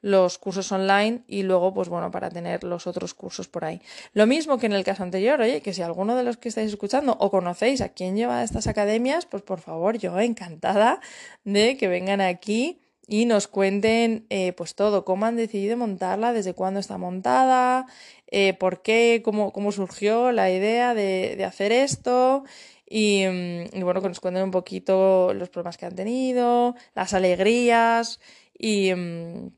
los 0.00 0.38
cursos 0.38 0.72
online 0.72 1.24
y 1.28 1.42
luego, 1.42 1.74
pues 1.74 1.90
bueno, 1.90 2.10
para 2.10 2.30
tener 2.30 2.64
los 2.64 2.86
otros 2.86 3.12
cursos 3.12 3.48
por 3.48 3.66
ahí. 3.66 3.82
Lo 4.14 4.26
mismo 4.26 4.56
que 4.56 4.64
en 4.64 4.72
el 4.72 4.82
caso 4.82 5.02
anterior, 5.02 5.38
oye, 5.42 5.60
que 5.60 5.74
si 5.74 5.82
alguno 5.82 6.16
de 6.16 6.22
los 6.22 6.38
que 6.38 6.48
estáis 6.48 6.70
escuchando 6.70 7.18
o 7.20 7.30
conocéis 7.30 7.82
a 7.82 7.90
quién 7.90 8.16
lleva 8.16 8.42
estas 8.42 8.66
academias, 8.66 9.26
pues 9.26 9.42
por 9.42 9.60
favor, 9.60 9.98
yo 9.98 10.18
encantada 10.18 11.00
de 11.44 11.76
que 11.76 11.88
vengan 11.88 12.22
aquí 12.22 12.80
y 13.06 13.26
nos 13.26 13.48
cuenten 13.48 14.24
eh, 14.30 14.54
pues 14.54 14.74
todo, 14.74 15.04
cómo 15.04 15.26
han 15.26 15.36
decidido 15.36 15.76
montarla, 15.76 16.32
desde 16.32 16.54
cuándo 16.54 16.80
está 16.80 16.96
montada, 16.96 17.84
eh, 18.28 18.54
por 18.54 18.80
qué, 18.80 19.20
cómo, 19.22 19.52
cómo 19.52 19.70
surgió 19.70 20.32
la 20.32 20.50
idea 20.50 20.94
de, 20.94 21.34
de 21.36 21.44
hacer 21.44 21.72
esto 21.72 22.44
Mm, 22.92 23.76
y, 23.76 23.82
bueno, 23.82 24.02
que 24.02 24.08
nos 24.08 24.20
cuenten 24.20 24.44
un 24.44 24.50
poquito 24.50 25.32
los 25.34 25.48
problemas 25.48 25.78
que 25.78 25.86
han 25.86 25.94
tenido, 25.94 26.74
las 26.94 27.14
alegrías 27.14 28.20
y, 28.58 28.94
mm, 28.94 29.50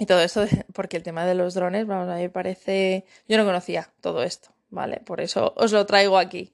y 0.00 0.06
todo 0.06 0.20
eso, 0.20 0.44
porque 0.74 0.96
el 0.96 1.02
tema 1.04 1.24
de 1.26 1.34
los 1.34 1.54
drones, 1.54 1.86
vamos, 1.86 2.08
a 2.08 2.16
mí 2.16 2.22
me 2.22 2.30
parece, 2.30 3.04
yo 3.28 3.36
no 3.38 3.44
conocía 3.44 3.92
todo 4.00 4.22
esto, 4.24 4.50
¿vale? 4.70 5.00
Por 5.00 5.20
eso 5.20 5.54
os 5.56 5.72
lo 5.72 5.86
traigo 5.86 6.18
aquí. 6.18 6.52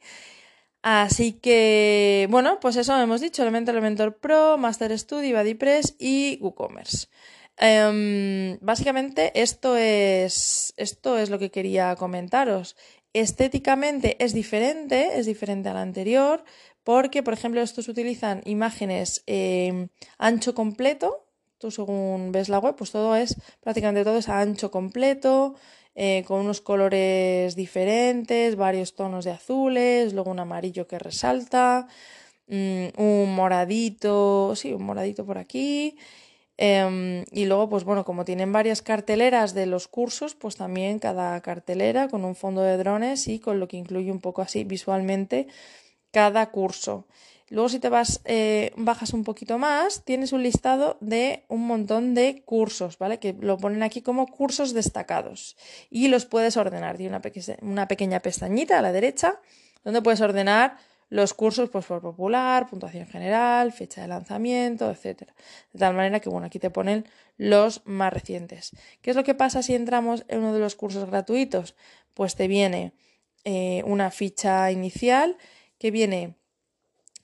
Así 0.82 1.34
que, 1.34 2.26
bueno, 2.30 2.58
pues 2.60 2.76
eso 2.76 3.00
hemos 3.00 3.20
dicho, 3.20 3.42
Elementor, 3.42 3.74
Elementor 3.76 4.18
Pro, 4.18 4.58
Master 4.58 4.98
Studio, 4.98 5.38
BuddyPress 5.38 5.96
y 5.98 6.38
WooCommerce. 6.42 7.08
Em, 7.56 8.58
básicamente 8.60 9.30
esto 9.40 9.76
es, 9.76 10.74
esto 10.76 11.18
es 11.18 11.30
lo 11.30 11.38
que 11.38 11.50
quería 11.50 11.94
comentaros. 11.96 12.76
Estéticamente 13.14 14.16
es 14.24 14.32
diferente, 14.32 15.18
es 15.18 15.26
diferente 15.26 15.68
al 15.68 15.76
anterior, 15.76 16.44
porque, 16.82 17.22
por 17.22 17.34
ejemplo, 17.34 17.60
estos 17.60 17.88
utilizan 17.88 18.40
imágenes 18.46 19.22
em, 19.26 19.88
ancho 20.18 20.54
completo. 20.54 21.26
Tú 21.58 21.70
según 21.70 22.32
ves 22.32 22.48
la 22.48 22.58
web, 22.58 22.74
pues 22.74 22.90
todo 22.90 23.14
es, 23.14 23.36
prácticamente 23.60 24.02
todo 24.04 24.18
es 24.18 24.28
ancho 24.28 24.70
completo, 24.70 25.54
eh, 25.94 26.24
con 26.26 26.40
unos 26.40 26.60
colores 26.62 27.54
diferentes, 27.54 28.56
varios 28.56 28.94
tonos 28.94 29.24
de 29.26 29.32
azules, 29.32 30.14
luego 30.14 30.30
un 30.30 30.40
amarillo 30.40 30.86
que 30.88 30.98
resalta, 30.98 31.86
mm, 32.48 32.86
un 32.96 33.34
moradito, 33.34 34.54
sí, 34.56 34.72
un 34.72 34.84
moradito 34.84 35.26
por 35.26 35.38
aquí, 35.38 35.96
Em, 36.58 37.24
y 37.32 37.46
luego, 37.46 37.68
pues 37.68 37.84
bueno, 37.84 38.04
como 38.04 38.24
tienen 38.24 38.52
varias 38.52 38.82
carteleras 38.82 39.54
de 39.54 39.66
los 39.66 39.88
cursos, 39.88 40.34
pues 40.34 40.56
también 40.56 40.98
cada 40.98 41.40
cartelera 41.40 42.08
con 42.08 42.24
un 42.24 42.36
fondo 42.36 42.62
de 42.62 42.76
drones 42.76 43.26
y 43.28 43.38
con 43.38 43.58
lo 43.58 43.68
que 43.68 43.78
incluye 43.78 44.12
un 44.12 44.20
poco 44.20 44.42
así 44.42 44.64
visualmente 44.64 45.48
cada 46.10 46.50
curso. 46.50 47.06
Luego, 47.48 47.68
si 47.68 47.80
te 47.80 47.90
vas, 47.90 48.22
eh, 48.24 48.72
bajas 48.76 49.12
un 49.12 49.24
poquito 49.24 49.58
más, 49.58 50.04
tienes 50.04 50.32
un 50.32 50.42
listado 50.42 50.96
de 51.00 51.44
un 51.48 51.66
montón 51.66 52.14
de 52.14 52.42
cursos, 52.46 52.96
¿vale? 52.96 53.18
Que 53.18 53.34
lo 53.38 53.58
ponen 53.58 53.82
aquí 53.82 54.00
como 54.00 54.26
cursos 54.26 54.72
destacados. 54.72 55.56
Y 55.90 56.08
los 56.08 56.24
puedes 56.24 56.56
ordenar. 56.56 56.96
Tiene 56.96 57.14
una, 57.14 57.22
una 57.60 57.88
pequeña 57.88 58.20
pestañita 58.20 58.78
a 58.78 58.82
la 58.82 58.92
derecha 58.92 59.38
donde 59.84 60.00
puedes 60.00 60.22
ordenar 60.22 60.78
los 61.12 61.34
cursos 61.34 61.68
pues 61.68 61.84
por 61.84 62.00
popular, 62.00 62.66
puntuación 62.70 63.06
general, 63.06 63.70
fecha 63.70 64.00
de 64.00 64.08
lanzamiento, 64.08 64.90
etc. 64.90 65.28
De 65.74 65.78
tal 65.78 65.94
manera 65.94 66.20
que, 66.20 66.30
bueno, 66.30 66.46
aquí 66.46 66.58
te 66.58 66.70
ponen 66.70 67.04
los 67.36 67.82
más 67.84 68.10
recientes. 68.10 68.70
¿Qué 69.02 69.10
es 69.10 69.16
lo 69.16 69.22
que 69.22 69.34
pasa 69.34 69.62
si 69.62 69.74
entramos 69.74 70.24
en 70.28 70.38
uno 70.38 70.54
de 70.54 70.60
los 70.60 70.74
cursos 70.74 71.04
gratuitos? 71.10 71.76
Pues 72.14 72.34
te 72.34 72.48
viene 72.48 72.94
eh, 73.44 73.82
una 73.84 74.10
ficha 74.10 74.70
inicial 74.70 75.36
que 75.76 75.90
viene 75.90 76.34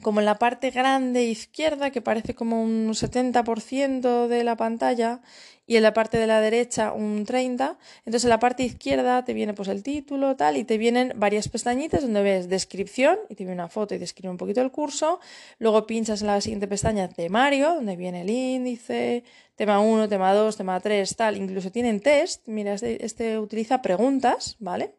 como 0.03 0.21
en 0.21 0.27
la 0.27 0.39
parte 0.39 0.71
grande 0.71 1.25
izquierda, 1.25 1.91
que 1.91 2.01
parece 2.01 2.35
como 2.35 2.63
un 2.63 2.89
70% 2.95 4.29
de 4.29 4.45
la 4.45 4.57
pantalla, 4.57 5.21
y 5.67 5.77
en 5.77 5.83
la 5.83 5.93
parte 5.93 6.19
de 6.19 6.27
la 6.27 6.41
derecha 6.41 6.93
un 6.93 7.27
30%. 7.27 7.77
Entonces 7.99 8.25
en 8.25 8.31
la 8.31 8.39
parte 8.39 8.63
izquierda 8.63 9.25
te 9.25 9.35
viene 9.35 9.53
pues 9.55 9.69
el 9.69 9.83
título, 9.83 10.35
tal, 10.35 10.57
y 10.57 10.65
te 10.65 10.79
vienen 10.79 11.13
varias 11.17 11.49
pestañitas 11.49 12.03
donde 12.03 12.23
ves 12.23 12.49
descripción, 12.49 13.19
y 13.29 13.35
te 13.35 13.45
viene 13.45 13.55
una 13.55 13.69
foto 13.69 13.95
y 13.95 13.99
describe 13.99 14.31
un 14.31 14.39
poquito 14.39 14.63
el 14.63 14.71
curso. 14.71 15.21
Luego 15.59 15.87
pinchas 15.87 16.23
en 16.23 16.29
la 16.29 16.41
siguiente 16.41 16.69
pestaña 16.69 17.09
temario, 17.09 17.75
donde 17.75 17.97
viene 17.97 18.23
el 18.23 18.31
índice, 18.31 19.25
tema 19.57 19.81
1, 19.81 20.09
tema 20.09 20.33
2, 20.33 20.57
tema 20.57 20.81
3, 20.81 21.17
tal. 21.17 21.37
Incluso 21.37 21.71
tienen 21.71 22.01
test. 22.01 22.47
Mira, 22.47 22.73
este, 22.73 23.05
este 23.05 23.39
utiliza 23.39 23.83
preguntas, 23.83 24.57
¿vale? 24.61 24.95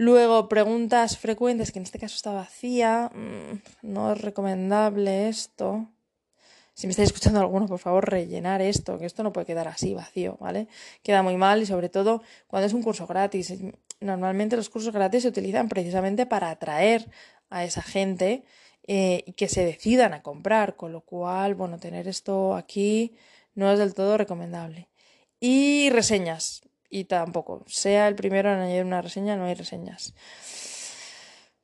Luego, 0.00 0.48
preguntas 0.48 1.18
frecuentes, 1.18 1.72
que 1.72 1.78
en 1.78 1.82
este 1.82 1.98
caso 1.98 2.16
está 2.16 2.32
vacía. 2.32 3.10
Mm, 3.14 3.60
no 3.82 4.14
es 4.14 4.20
recomendable 4.22 5.28
esto. 5.28 5.90
Si 6.72 6.86
me 6.86 6.92
estáis 6.92 7.10
escuchando 7.10 7.38
alguno, 7.38 7.66
por 7.66 7.80
favor, 7.80 8.08
rellenar 8.08 8.62
esto, 8.62 8.98
que 8.98 9.04
esto 9.04 9.22
no 9.22 9.30
puede 9.30 9.46
quedar 9.46 9.68
así 9.68 9.92
vacío, 9.92 10.38
¿vale? 10.40 10.68
Queda 11.02 11.22
muy 11.22 11.36
mal 11.36 11.60
y 11.60 11.66
sobre 11.66 11.90
todo 11.90 12.22
cuando 12.46 12.66
es 12.66 12.72
un 12.72 12.82
curso 12.82 13.06
gratis. 13.06 13.52
Normalmente 14.00 14.56
los 14.56 14.70
cursos 14.70 14.94
gratis 14.94 15.24
se 15.24 15.28
utilizan 15.28 15.68
precisamente 15.68 16.24
para 16.24 16.48
atraer 16.48 17.06
a 17.50 17.64
esa 17.64 17.82
gente 17.82 18.44
eh, 18.86 19.22
y 19.26 19.34
que 19.34 19.48
se 19.48 19.66
decidan 19.66 20.14
a 20.14 20.22
comprar, 20.22 20.76
con 20.76 20.92
lo 20.92 21.02
cual, 21.02 21.54
bueno, 21.54 21.78
tener 21.78 22.08
esto 22.08 22.56
aquí 22.56 23.12
no 23.54 23.70
es 23.70 23.78
del 23.78 23.92
todo 23.92 24.16
recomendable. 24.16 24.88
Y 25.40 25.90
reseñas 25.90 26.62
y 26.90 27.04
tampoco. 27.04 27.64
Sea 27.66 28.08
el 28.08 28.16
primero 28.16 28.52
en 28.52 28.58
añadir 28.58 28.84
una 28.84 29.00
reseña, 29.00 29.36
no 29.36 29.44
hay 29.44 29.54
reseñas. 29.54 30.14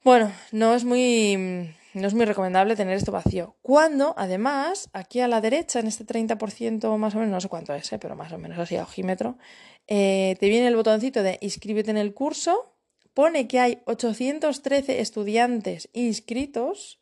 Bueno, 0.02 0.32
no 0.52 0.74
es 0.74 0.84
muy 0.84 1.74
no 1.96 2.06
es 2.06 2.14
muy 2.14 2.26
recomendable 2.26 2.76
tener 2.76 2.94
esto 2.94 3.10
vacío. 3.10 3.56
Cuando, 3.62 4.14
además, 4.18 4.90
aquí 4.92 5.20
a 5.20 5.28
la 5.28 5.40
derecha, 5.40 5.80
en 5.80 5.86
este 5.86 6.04
30% 6.04 6.94
más 6.98 7.14
o 7.14 7.18
menos, 7.18 7.32
no 7.32 7.40
sé 7.40 7.48
cuánto 7.48 7.74
es, 7.74 7.90
¿eh? 7.90 7.98
pero 7.98 8.14
más 8.14 8.30
o 8.32 8.38
menos 8.38 8.58
así 8.58 8.76
a 8.76 8.82
ojímetro, 8.82 9.38
eh, 9.86 10.36
te 10.38 10.48
viene 10.50 10.68
el 10.68 10.76
botoncito 10.76 11.22
de 11.22 11.38
inscríbete 11.40 11.90
en 11.90 11.96
el 11.96 12.12
curso, 12.12 12.74
pone 13.14 13.48
que 13.48 13.60
hay 13.60 13.82
813 13.86 15.00
estudiantes 15.00 15.88
inscritos, 15.94 17.00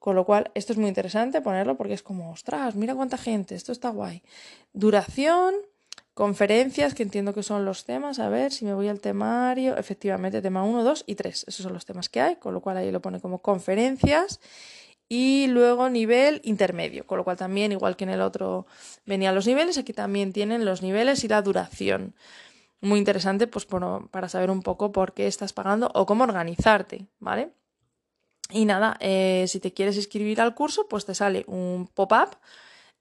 con 0.00 0.16
lo 0.16 0.26
cual 0.26 0.50
esto 0.54 0.72
es 0.72 0.78
muy 0.78 0.88
interesante 0.88 1.40
ponerlo 1.40 1.76
porque 1.76 1.94
es 1.94 2.02
como, 2.02 2.32
ostras, 2.32 2.74
mira 2.74 2.96
cuánta 2.96 3.18
gente, 3.18 3.54
esto 3.54 3.70
está 3.70 3.90
guay. 3.90 4.24
Duración, 4.72 5.54
conferencias, 6.14 6.94
que 6.94 7.02
entiendo 7.02 7.32
que 7.32 7.42
son 7.42 7.64
los 7.64 7.84
temas, 7.84 8.18
a 8.18 8.28
ver 8.28 8.52
si 8.52 8.64
me 8.64 8.74
voy 8.74 8.88
al 8.88 9.00
temario, 9.00 9.76
efectivamente, 9.76 10.42
tema 10.42 10.62
1, 10.62 10.84
2 10.84 11.04
y 11.06 11.14
3, 11.14 11.44
esos 11.48 11.62
son 11.62 11.72
los 11.72 11.86
temas 11.86 12.08
que 12.08 12.20
hay, 12.20 12.36
con 12.36 12.52
lo 12.52 12.60
cual 12.60 12.76
ahí 12.76 12.90
lo 12.90 13.00
pone 13.00 13.20
como 13.20 13.40
conferencias 13.40 14.40
y 15.08 15.46
luego 15.48 15.88
nivel 15.88 16.40
intermedio, 16.44 17.06
con 17.06 17.18
lo 17.18 17.24
cual 17.24 17.36
también, 17.36 17.72
igual 17.72 17.96
que 17.96 18.04
en 18.04 18.10
el 18.10 18.20
otro 18.20 18.66
venían 19.06 19.34
los 19.34 19.46
niveles, 19.46 19.78
aquí 19.78 19.92
también 19.92 20.32
tienen 20.32 20.64
los 20.64 20.82
niveles 20.82 21.24
y 21.24 21.28
la 21.28 21.42
duración. 21.42 22.14
Muy 22.80 22.98
interesante, 22.98 23.46
pues 23.46 23.66
para 24.10 24.28
saber 24.28 24.50
un 24.50 24.62
poco 24.62 24.90
por 24.90 25.14
qué 25.14 25.26
estás 25.26 25.52
pagando 25.52 25.90
o 25.94 26.04
cómo 26.04 26.24
organizarte, 26.24 27.06
¿vale? 27.20 27.52
Y 28.50 28.64
nada, 28.64 28.96
eh, 29.00 29.44
si 29.48 29.60
te 29.60 29.72
quieres 29.72 29.96
inscribir 29.96 30.40
al 30.40 30.54
curso, 30.54 30.88
pues 30.88 31.06
te 31.06 31.14
sale 31.14 31.44
un 31.46 31.88
pop-up 31.94 32.36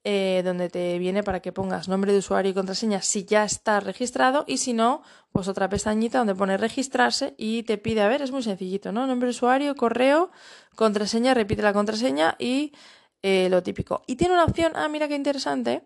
eh, 0.03 0.41
donde 0.43 0.67
te 0.69 0.97
viene 0.97 1.21
para 1.21 1.41
que 1.41 1.51
pongas 1.51 1.87
nombre 1.87 2.11
de 2.11 2.17
usuario 2.17 2.49
y 2.49 2.53
contraseña 2.55 3.03
si 3.03 3.23
ya 3.23 3.43
estás 3.43 3.83
registrado 3.83 4.45
y 4.47 4.57
si 4.57 4.73
no, 4.73 5.03
pues 5.31 5.47
otra 5.47 5.69
pestañita 5.69 6.17
donde 6.17 6.33
pone 6.33 6.57
registrarse 6.57 7.35
y 7.37 7.61
te 7.63 7.77
pide, 7.77 8.01
a 8.01 8.07
ver, 8.07 8.23
es 8.23 8.31
muy 8.31 8.41
sencillito, 8.41 8.91
¿no? 8.91 9.05
Nombre 9.05 9.27
de 9.27 9.31
usuario, 9.31 9.75
correo, 9.75 10.31
contraseña, 10.75 11.35
repite 11.35 11.61
la 11.61 11.71
contraseña 11.71 12.35
y 12.39 12.73
eh, 13.21 13.47
lo 13.51 13.61
típico. 13.61 14.01
Y 14.07 14.15
tiene 14.15 14.33
una 14.33 14.45
opción, 14.45 14.71
ah, 14.75 14.87
mira 14.89 15.07
qué 15.07 15.13
interesante, 15.13 15.83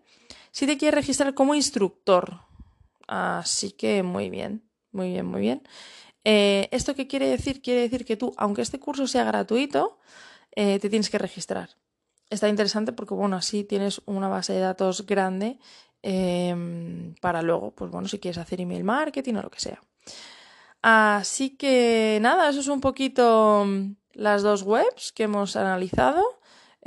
si 0.50 0.66
te 0.66 0.78
quieres 0.78 0.94
registrar 0.94 1.34
como 1.34 1.54
instructor. 1.54 2.40
Así 3.06 3.72
que 3.72 4.02
muy 4.02 4.30
bien, 4.30 4.62
muy 4.92 5.10
bien, 5.10 5.26
muy 5.26 5.42
bien. 5.42 5.62
Eh, 6.24 6.68
¿Esto 6.70 6.94
qué 6.94 7.06
quiere 7.06 7.28
decir? 7.28 7.60
Quiere 7.60 7.82
decir 7.82 8.06
que 8.06 8.16
tú, 8.16 8.32
aunque 8.38 8.62
este 8.62 8.80
curso 8.80 9.06
sea 9.06 9.24
gratuito, 9.24 9.98
te 10.54 10.80
tienes 10.88 11.10
que 11.10 11.18
registrar 11.18 11.76
está 12.30 12.48
interesante 12.48 12.92
porque, 12.92 13.14
bueno, 13.14 13.36
así 13.36 13.64
tienes 13.64 14.02
una 14.06 14.28
base 14.28 14.52
de 14.52 14.60
datos 14.60 15.06
grande 15.06 15.58
em, 16.02 17.14
para 17.20 17.42
luego, 17.42 17.72
pues 17.72 17.90
bueno, 17.90 18.08
si 18.08 18.18
quieres 18.18 18.38
hacer 18.38 18.60
email 18.60 18.84
marketing 18.84 19.34
o 19.34 19.42
lo 19.42 19.50
que 19.50 19.60
sea. 19.60 19.80
Así 20.82 21.50
que 21.50 22.18
nada, 22.20 22.48
eso 22.48 22.60
es 22.60 22.68
un 22.68 22.80
poquito 22.80 23.64
mm, 23.66 23.96
las 24.12 24.42
dos 24.42 24.62
webs 24.62 25.12
que 25.12 25.24
hemos 25.24 25.56
analizado. 25.56 26.22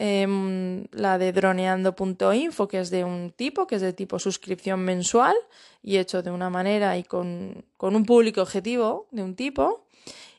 Em, 0.02 0.86
la 0.92 1.18
de 1.18 1.34
droneando.info, 1.34 2.70
que 2.70 2.80
es 2.80 2.90
de 2.90 3.04
un 3.04 3.34
tipo, 3.36 3.68
que 3.68 3.76
es 3.76 3.82
de 3.82 3.92
tipo 3.92 4.18
suscripción 4.18 4.80
mensual 4.80 5.36
y 5.84 5.98
hecho 5.98 6.24
de 6.24 6.32
una 6.32 6.50
manera 6.50 6.98
y 6.98 7.04
con, 7.04 7.66
con 7.76 7.98
un 7.98 8.06
público 8.06 8.42
objetivo 8.42 9.10
de 9.12 9.24
un 9.24 9.36
tipo. 9.36 9.86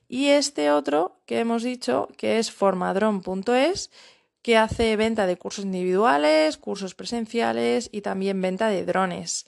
Y 0.08 0.28
este 0.28 0.70
otro 0.70 1.20
que 1.26 1.40
hemos 1.40 1.62
dicho, 1.62 2.08
que 2.16 2.38
es 2.38 2.50
formadron.es, 2.50 3.90
que 4.42 4.56
hace 4.56 4.96
venta 4.96 5.26
de 5.26 5.36
cursos 5.36 5.64
individuales, 5.64 6.56
cursos 6.56 6.94
presenciales 6.94 7.88
y 7.92 8.00
también 8.00 8.40
venta 8.40 8.68
de 8.68 8.84
drones. 8.84 9.46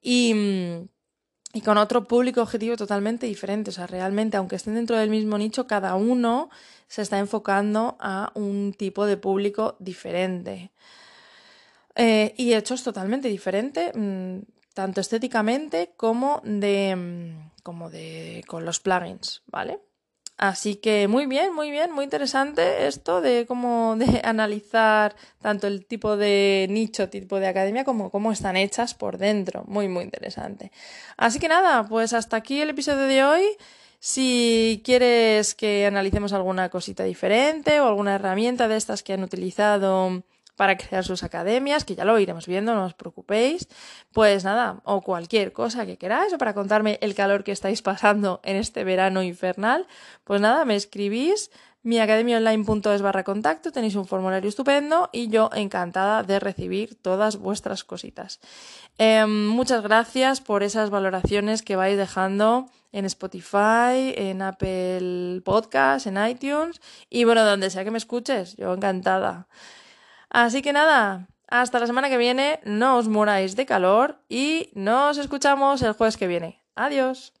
Y, 0.00 0.34
con 1.64 1.78
otro 1.78 2.04
público 2.04 2.42
objetivo 2.42 2.76
totalmente 2.76 3.26
diferente. 3.26 3.70
O 3.70 3.72
sea, 3.72 3.86
realmente, 3.86 4.36
aunque 4.36 4.56
estén 4.56 4.74
dentro 4.74 4.96
del 4.98 5.08
mismo 5.08 5.38
nicho, 5.38 5.66
cada 5.66 5.94
uno 5.94 6.50
se 6.86 7.00
está 7.00 7.18
enfocando 7.18 7.96
a 7.98 8.30
un 8.34 8.74
tipo 8.76 9.06
de 9.06 9.16
público 9.16 9.76
diferente. 9.78 10.70
Eh, 11.94 12.34
y 12.36 12.52
hechos 12.52 12.82
totalmente 12.82 13.28
diferentes, 13.28 13.90
mm, 13.94 14.40
tanto 14.74 15.00
estéticamente 15.00 15.94
como 15.96 16.42
de, 16.44 16.94
mm, 16.94 17.62
como 17.62 17.88
de 17.88 18.44
con 18.46 18.66
los 18.66 18.80
plugins, 18.80 19.42
¿vale? 19.46 19.80
Así 20.38 20.76
que 20.76 21.08
muy 21.08 21.24
bien, 21.26 21.54
muy 21.54 21.70
bien, 21.70 21.92
muy 21.92 22.04
interesante 22.04 22.86
esto 22.86 23.22
de 23.22 23.46
cómo 23.46 23.96
de 23.96 24.20
analizar 24.24 25.16
tanto 25.40 25.66
el 25.66 25.86
tipo 25.86 26.16
de 26.16 26.66
nicho, 26.68 27.08
tipo 27.08 27.40
de 27.40 27.46
academia, 27.46 27.84
como 27.84 28.10
cómo 28.10 28.32
están 28.32 28.56
hechas 28.56 28.94
por 28.94 29.16
dentro. 29.16 29.64
Muy, 29.66 29.88
muy 29.88 30.04
interesante. 30.04 30.72
Así 31.16 31.38
que 31.38 31.48
nada, 31.48 31.86
pues 31.88 32.12
hasta 32.12 32.36
aquí 32.36 32.60
el 32.60 32.70
episodio 32.70 33.04
de 33.04 33.24
hoy. 33.24 33.44
Si 33.98 34.82
quieres 34.84 35.54
que 35.54 35.86
analicemos 35.86 36.34
alguna 36.34 36.68
cosita 36.68 37.02
diferente 37.04 37.80
o 37.80 37.88
alguna 37.88 38.16
herramienta 38.16 38.68
de 38.68 38.76
estas 38.76 39.02
que 39.02 39.14
han 39.14 39.22
utilizado 39.22 40.22
para 40.56 40.76
crear 40.76 41.04
sus 41.04 41.22
academias, 41.22 41.84
que 41.84 41.94
ya 41.94 42.04
lo 42.04 42.18
iremos 42.18 42.46
viendo, 42.46 42.74
no 42.74 42.84
os 42.84 42.94
preocupéis. 42.94 43.68
Pues 44.12 44.44
nada, 44.44 44.80
o 44.84 45.02
cualquier 45.02 45.52
cosa 45.52 45.86
que 45.86 45.98
queráis, 45.98 46.32
o 46.32 46.38
para 46.38 46.54
contarme 46.54 46.98
el 47.02 47.14
calor 47.14 47.44
que 47.44 47.52
estáis 47.52 47.82
pasando 47.82 48.40
en 48.42 48.56
este 48.56 48.82
verano 48.82 49.22
infernal, 49.22 49.86
pues 50.24 50.40
nada, 50.40 50.64
me 50.64 50.74
escribís 50.74 51.50
miacademiaonline.es 51.86 53.00
barra 53.00 53.22
contacto, 53.22 53.70
tenéis 53.70 53.94
un 53.94 54.06
formulario 54.06 54.48
estupendo 54.48 55.08
y 55.12 55.28
yo 55.28 55.50
encantada 55.54 56.24
de 56.24 56.40
recibir 56.40 56.96
todas 57.00 57.36
vuestras 57.36 57.84
cositas. 57.84 58.40
Em, 58.98 59.46
muchas 59.46 59.84
gracias 59.84 60.40
por 60.40 60.64
esas 60.64 60.90
valoraciones 60.90 61.62
que 61.62 61.76
vais 61.76 61.96
dejando 61.96 62.66
en 62.90 63.04
Spotify, 63.04 64.12
en 64.16 64.42
Apple 64.42 65.42
Podcast, 65.44 66.08
en 66.08 66.18
iTunes 66.26 66.80
y 67.08 67.22
bueno, 67.22 67.44
donde 67.44 67.70
sea 67.70 67.84
que 67.84 67.92
me 67.92 67.98
escuches, 67.98 68.56
yo 68.56 68.74
encantada. 68.74 69.46
Así 70.30 70.62
que 70.62 70.72
nada, 70.72 71.28
hasta 71.48 71.78
la 71.78 71.86
semana 71.86 72.08
que 72.08 72.18
viene, 72.18 72.60
no 72.64 72.96
os 72.96 73.08
moráis 73.08 73.56
de 73.56 73.66
calor 73.66 74.22
y 74.28 74.70
nos 74.74 75.18
escuchamos 75.18 75.82
el 75.82 75.92
jueves 75.92 76.16
que 76.16 76.26
viene. 76.26 76.62
Adiós. 76.74 77.35